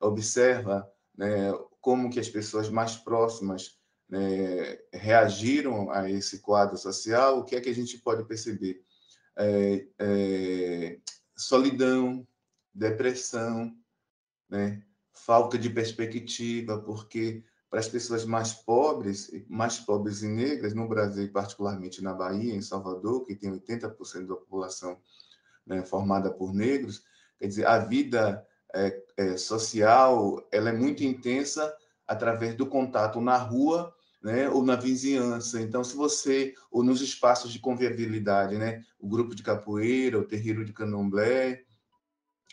observa 0.00 0.88
né, 1.16 1.52
como 1.80 2.10
que 2.10 2.20
as 2.20 2.28
pessoas 2.28 2.68
mais 2.68 2.96
próximas 2.96 3.77
né, 4.08 4.78
reagiram 4.92 5.90
a 5.90 6.10
esse 6.10 6.40
quadro 6.40 6.76
social, 6.76 7.38
o 7.38 7.44
que 7.44 7.56
é 7.56 7.60
que 7.60 7.68
a 7.68 7.74
gente 7.74 7.98
pode 7.98 8.24
perceber? 8.24 8.82
é, 9.38 9.86
é, 9.98 10.98
solidão, 11.36 12.26
depressão, 12.74 13.72
né? 14.50 14.82
falta 15.14 15.56
de 15.56 15.70
perspectiva, 15.70 16.80
porque 16.80 17.44
para 17.70 17.80
as 17.80 17.88
pessoas 17.88 18.24
mais 18.24 18.52
pobres, 18.52 19.30
mais 19.48 19.78
pobres 19.78 20.22
e 20.22 20.28
negras, 20.28 20.74
no 20.74 20.88
Brasil, 20.88 21.30
particularmente 21.30 22.02
na 22.02 22.14
Bahia, 22.14 22.54
em 22.54 22.62
Salvador, 22.62 23.24
que 23.24 23.36
tem 23.36 23.50
80% 23.50 24.26
da 24.26 24.34
população 24.34 24.98
né, 25.66 25.84
formada 25.84 26.32
por 26.32 26.52
negros, 26.52 27.04
quer 27.38 27.46
dizer, 27.46 27.66
a 27.66 27.78
vida 27.78 28.44
é, 28.74 29.02
é, 29.16 29.36
social 29.36 30.46
ela 30.50 30.70
é 30.70 30.72
muito 30.72 31.04
intensa 31.04 31.72
através 32.06 32.54
do 32.54 32.66
contato 32.66 33.20
na 33.20 33.36
rua 33.36 33.94
né, 34.22 34.48
ou 34.48 34.64
na 34.64 34.76
vizinhança. 34.76 35.60
Então, 35.60 35.84
se 35.84 35.96
você, 35.96 36.54
ou 36.70 36.82
nos 36.82 37.00
espaços 37.00 37.52
de 37.52 37.58
convivialidade, 37.58 38.56
né, 38.56 38.82
o 38.98 39.08
grupo 39.08 39.34
de 39.34 39.42
capoeira, 39.42 40.18
o 40.18 40.24
terreiro 40.24 40.64
de 40.64 40.72
candomblé, 40.72 41.64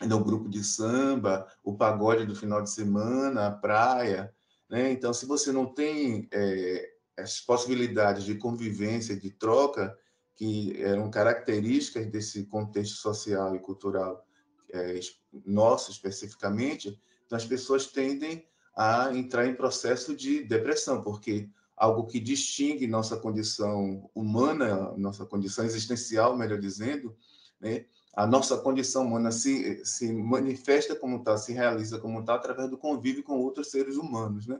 né, 0.00 0.14
o 0.14 0.24
grupo 0.24 0.48
de 0.48 0.62
samba, 0.62 1.46
o 1.62 1.76
pagode 1.76 2.24
do 2.24 2.36
final 2.36 2.62
de 2.62 2.70
semana, 2.70 3.46
a 3.46 3.50
praia. 3.50 4.32
Né? 4.68 4.92
Então, 4.92 5.12
se 5.12 5.26
você 5.26 5.50
não 5.50 5.66
tem 5.66 6.28
é, 6.32 6.90
as 7.16 7.40
possibilidades 7.40 8.24
de 8.24 8.36
convivência, 8.36 9.16
de 9.16 9.30
troca, 9.30 9.96
que 10.34 10.80
eram 10.82 11.10
características 11.10 12.06
desse 12.06 12.44
contexto 12.44 12.96
social 12.96 13.56
e 13.56 13.58
cultural 13.58 14.24
é, 14.70 15.00
nosso 15.46 15.90
especificamente, 15.90 17.00
então 17.24 17.36
as 17.36 17.46
pessoas 17.46 17.86
tendem 17.86 18.46
a 18.76 19.10
entrar 19.14 19.46
em 19.46 19.54
processo 19.54 20.14
de 20.14 20.44
depressão, 20.44 21.02
porque 21.02 21.48
algo 21.74 22.06
que 22.06 22.20
distingue 22.20 22.86
nossa 22.86 23.16
condição 23.16 24.10
humana, 24.14 24.92
nossa 24.96 25.24
condição 25.24 25.64
existencial, 25.64 26.36
melhor 26.36 26.58
dizendo, 26.58 27.16
né? 27.58 27.86
a 28.16 28.26
nossa 28.26 28.56
condição 28.56 29.04
humana 29.04 29.30
se, 29.30 29.84
se 29.84 30.10
manifesta 30.12 30.96
como 30.96 31.22
tal, 31.22 31.36
se 31.36 31.52
realiza 31.52 31.98
como 31.98 32.24
tal 32.24 32.36
através 32.36 32.70
do 32.70 32.78
convívio 32.78 33.22
com 33.22 33.38
outros 33.38 33.70
seres 33.70 33.96
humanos, 33.96 34.46
né? 34.46 34.58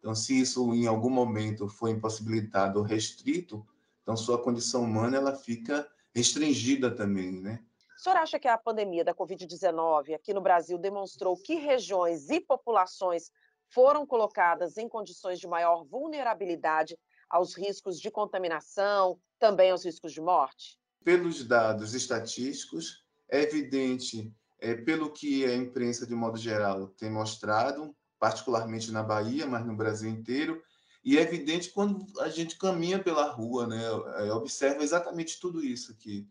Então, 0.00 0.14
se 0.14 0.40
isso 0.40 0.74
em 0.74 0.86
algum 0.86 1.10
momento 1.10 1.68
foi 1.68 1.92
impossibilitado 1.92 2.78
ou 2.78 2.84
restrito, 2.84 3.64
então 4.02 4.16
sua 4.16 4.42
condição 4.42 4.82
humana 4.82 5.18
ela 5.18 5.36
fica 5.36 5.86
restringida 6.12 6.90
também, 6.90 7.40
né? 7.40 7.60
O 8.00 8.02
senhor 8.02 8.16
acha 8.16 8.38
que 8.38 8.48
a 8.48 8.56
pandemia 8.56 9.04
da 9.04 9.14
Covid-19 9.14 10.14
aqui 10.14 10.32
no 10.32 10.40
Brasil 10.40 10.78
demonstrou 10.78 11.36
que 11.36 11.56
regiões 11.56 12.30
e 12.30 12.40
populações 12.40 13.30
foram 13.68 14.06
colocadas 14.06 14.78
em 14.78 14.88
condições 14.88 15.38
de 15.38 15.46
maior 15.46 15.84
vulnerabilidade 15.84 16.98
aos 17.28 17.54
riscos 17.54 18.00
de 18.00 18.10
contaminação, 18.10 19.20
também 19.38 19.70
aos 19.70 19.84
riscos 19.84 20.14
de 20.14 20.20
morte? 20.22 20.78
Pelos 21.04 21.44
dados 21.44 21.92
estatísticos, 21.92 23.04
é 23.28 23.42
evidente, 23.42 24.32
é, 24.58 24.74
pelo 24.74 25.12
que 25.12 25.44
a 25.44 25.54
imprensa, 25.54 26.06
de 26.06 26.14
modo 26.14 26.38
geral, 26.38 26.86
tem 26.88 27.10
mostrado, 27.10 27.94
particularmente 28.18 28.90
na 28.90 29.02
Bahia, 29.02 29.46
mas 29.46 29.66
no 29.66 29.76
Brasil 29.76 30.08
inteiro, 30.08 30.62
e 31.04 31.18
é 31.18 31.20
evidente 31.20 31.68
quando 31.68 32.06
a 32.20 32.30
gente 32.30 32.56
caminha 32.56 32.98
pela 32.98 33.30
rua, 33.30 33.66
né, 33.66 33.84
é, 34.24 34.32
observa 34.32 34.82
exatamente 34.82 35.38
tudo 35.38 35.62
isso 35.62 35.94
que 35.98 36.26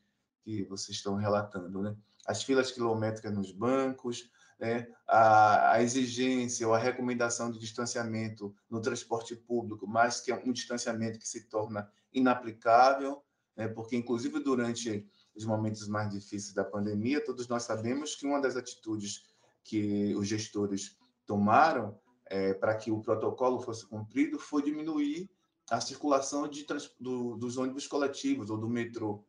que 0.50 0.64
vocês 0.64 0.98
estão 0.98 1.16
relatando, 1.16 1.82
né? 1.84 1.96
As 2.26 2.42
filas 2.42 2.72
quilométricas 2.72 3.32
nos 3.32 3.52
bancos, 3.52 4.32
né? 4.60 4.88
a, 5.08 5.74
a, 5.74 5.84
exigência 5.84 6.68
ou 6.68 6.74
a 6.74 6.78
recomendação 6.78 7.52
de 7.52 7.60
distanciamento 7.60 8.54
no 8.70 8.82
transporte 8.82 9.36
público, 9.36 9.88
mas 9.88 10.20
que 10.20 10.32
é 10.32 10.44
um 10.44 10.52
distanciamento 10.52 11.20
que 11.20 11.28
se 11.28 11.48
torna 11.48 11.90
inaplicável, 12.12 13.24
né? 13.56 13.68
porque, 13.68 13.96
inclusive, 13.96 14.40
durante 14.40 15.08
os 15.36 15.46
momentos 15.46 15.88
mais 15.88 16.10
difíceis 16.10 16.54
da 16.54 16.64
pandemia, 16.64 17.24
todos 17.24 17.48
nós 17.48 17.64
sabemos 17.64 18.16
que 18.16 18.26
uma 18.26 18.42
das 18.42 18.56
atitudes 18.56 19.24
que 19.64 20.16
os 20.16 20.28
gestores 20.28 20.98
tomaram 21.28 21.98
é, 22.26 22.54
para 22.54 22.76
que 22.76 22.92
o 22.92 23.02
protocolo 23.02 23.60
fosse 23.60 23.86
cumprido 23.88 24.40
foi 24.40 24.64
diminuir 24.64 25.30
a 25.70 25.80
circulação 25.80 26.48
de, 26.48 26.66
do, 27.00 27.38
dos 27.38 27.58
ônibus 27.58 27.86
coletivos 27.86 28.50
ou 28.50 28.58
do 28.58 28.68
metrô 28.68 29.24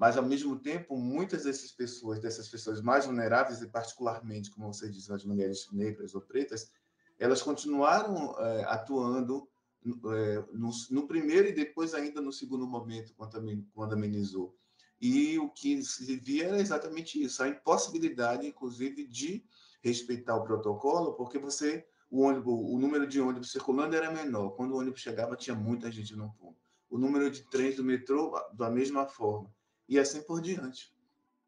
mas 0.00 0.16
ao 0.16 0.24
mesmo 0.24 0.58
tempo 0.58 0.96
muitas 0.96 1.44
dessas 1.44 1.72
pessoas, 1.72 2.18
dessas 2.18 2.48
pessoas 2.48 2.80
mais 2.80 3.04
vulneráveis 3.04 3.60
e 3.60 3.68
particularmente, 3.68 4.50
como 4.50 4.72
você 4.72 4.88
diz, 4.88 5.10
as 5.10 5.26
mulheres 5.26 5.68
negras 5.70 6.14
ou 6.14 6.22
pretas, 6.22 6.72
elas 7.18 7.42
continuaram 7.42 8.34
é, 8.38 8.64
atuando 8.64 9.46
é, 9.84 10.42
no, 10.54 10.70
no, 10.90 11.06
primeiro 11.06 11.48
e 11.48 11.52
depois 11.52 11.92
ainda 11.92 12.18
no 12.22 12.32
segundo 12.32 12.66
momento, 12.66 13.12
quando, 13.14 13.62
quando 13.74 13.92
amenizou. 13.92 14.56
E 14.98 15.38
o 15.38 15.50
que 15.50 15.82
se 15.82 16.16
via 16.16 16.46
era 16.46 16.58
exatamente 16.58 17.22
isso, 17.22 17.42
a 17.42 17.48
impossibilidade, 17.48 18.46
inclusive, 18.46 19.06
de 19.06 19.44
respeitar 19.82 20.34
o 20.34 20.44
protocolo, 20.44 21.12
porque 21.12 21.38
você 21.38 21.86
o 22.10 22.22
ônibus, 22.22 22.54
o 22.54 22.78
número 22.78 23.06
de 23.06 23.20
ônibus 23.20 23.52
circulando 23.52 23.94
era 23.94 24.10
menor. 24.10 24.52
Quando 24.52 24.72
o 24.72 24.78
ônibus 24.78 25.00
chegava, 25.00 25.36
tinha 25.36 25.54
muita 25.54 25.92
gente 25.92 26.16
no 26.16 26.32
ponto. 26.32 26.56
o 26.88 26.96
número 26.96 27.30
de 27.30 27.42
trens 27.50 27.76
do 27.76 27.84
metrô 27.84 28.32
da 28.54 28.70
mesma 28.70 29.06
forma, 29.06 29.48
e 29.90 29.98
assim 29.98 30.22
por 30.22 30.40
diante. 30.40 30.94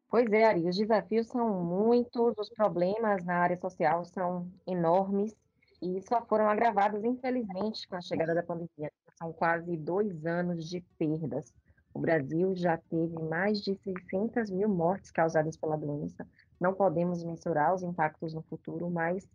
Pois 0.09 0.31
é, 0.31 0.43
Ari, 0.43 0.67
os 0.67 0.77
desafios 0.77 1.27
são 1.27 1.63
muitos, 1.63 2.37
os 2.37 2.49
problemas 2.49 3.23
na 3.23 3.37
área 3.37 3.57
social 3.57 4.05
são 4.05 4.51
enormes 4.67 5.33
e 5.81 5.99
só 6.07 6.23
foram 6.25 6.47
agravados, 6.47 7.03
infelizmente, 7.03 7.87
com 7.87 7.95
a 7.95 8.01
chegada 8.01 8.35
da 8.35 8.43
pandemia. 8.43 8.91
São 9.17 9.33
quase 9.33 9.75
dois 9.77 10.25
anos 10.25 10.69
de 10.69 10.81
perdas. 10.99 11.51
O 11.93 11.99
Brasil 11.99 12.55
já 12.55 12.77
teve 12.77 13.17
mais 13.23 13.61
de 13.61 13.75
600 13.75 14.51
mil 14.51 14.69
mortes 14.69 15.09
causadas 15.09 15.57
pela 15.57 15.77
doença. 15.77 16.27
Não 16.59 16.73
podemos 16.73 17.23
mensurar 17.23 17.73
os 17.73 17.81
impactos 17.81 18.33
no 18.33 18.41
futuro, 18.43 18.89
mas 18.89 19.27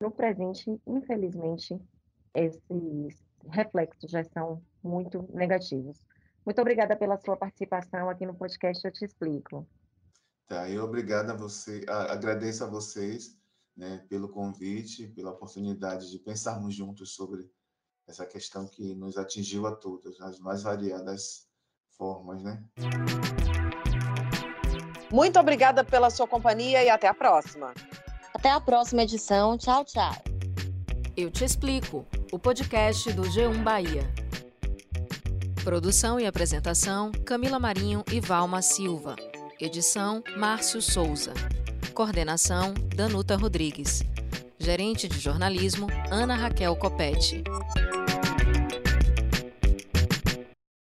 no 0.00 0.10
presente, 0.10 0.80
infelizmente, 0.86 1.78
esses 2.34 3.24
reflexos 3.48 4.10
já 4.10 4.24
são 4.24 4.62
muito 4.82 5.28
negativos. 5.32 5.98
Muito 6.46 6.60
obrigada 6.60 6.96
pela 6.96 7.18
sua 7.18 7.36
participação 7.36 8.08
aqui 8.08 8.24
no 8.24 8.32
podcast 8.32 8.86
Eu 8.86 8.92
Te 8.92 9.04
Explico. 9.04 9.68
Tá, 10.46 10.70
eu 10.70 10.84
obrigado 10.84 11.30
a 11.30 11.34
você, 11.34 11.84
agradeço 11.88 12.62
a 12.62 12.68
vocês 12.68 13.36
né, 13.76 14.06
pelo 14.08 14.28
convite, 14.28 15.08
pela 15.08 15.32
oportunidade 15.32 16.08
de 16.08 16.20
pensarmos 16.20 16.72
juntos 16.72 17.14
sobre 17.16 17.50
essa 18.06 18.24
questão 18.24 18.68
que 18.68 18.94
nos 18.94 19.18
atingiu 19.18 19.66
a 19.66 19.74
todos, 19.74 20.20
nas 20.20 20.38
mais 20.38 20.62
variadas 20.62 21.48
formas, 21.98 22.40
né? 22.44 22.64
Muito 25.12 25.40
obrigada 25.40 25.82
pela 25.82 26.10
sua 26.10 26.28
companhia 26.28 26.84
e 26.84 26.88
até 26.88 27.08
a 27.08 27.14
próxima. 27.14 27.74
Até 28.32 28.50
a 28.50 28.60
próxima 28.60 29.02
edição. 29.02 29.58
Tchau, 29.58 29.84
tchau. 29.84 30.14
Eu 31.16 31.28
te 31.28 31.44
explico. 31.44 32.06
O 32.30 32.38
podcast 32.38 33.12
do 33.12 33.22
G1 33.22 33.64
Bahia. 33.64 34.25
Produção 35.66 36.20
e 36.20 36.26
apresentação: 36.26 37.10
Camila 37.24 37.58
Marinho 37.58 38.04
e 38.12 38.20
Valma 38.20 38.62
Silva. 38.62 39.16
Edição: 39.60 40.22
Márcio 40.36 40.80
Souza. 40.80 41.34
Coordenação: 41.92 42.72
Danuta 42.94 43.34
Rodrigues. 43.34 44.04
Gerente 44.60 45.08
de 45.08 45.18
jornalismo: 45.18 45.88
Ana 46.08 46.36
Raquel 46.36 46.76
Copete. 46.76 47.42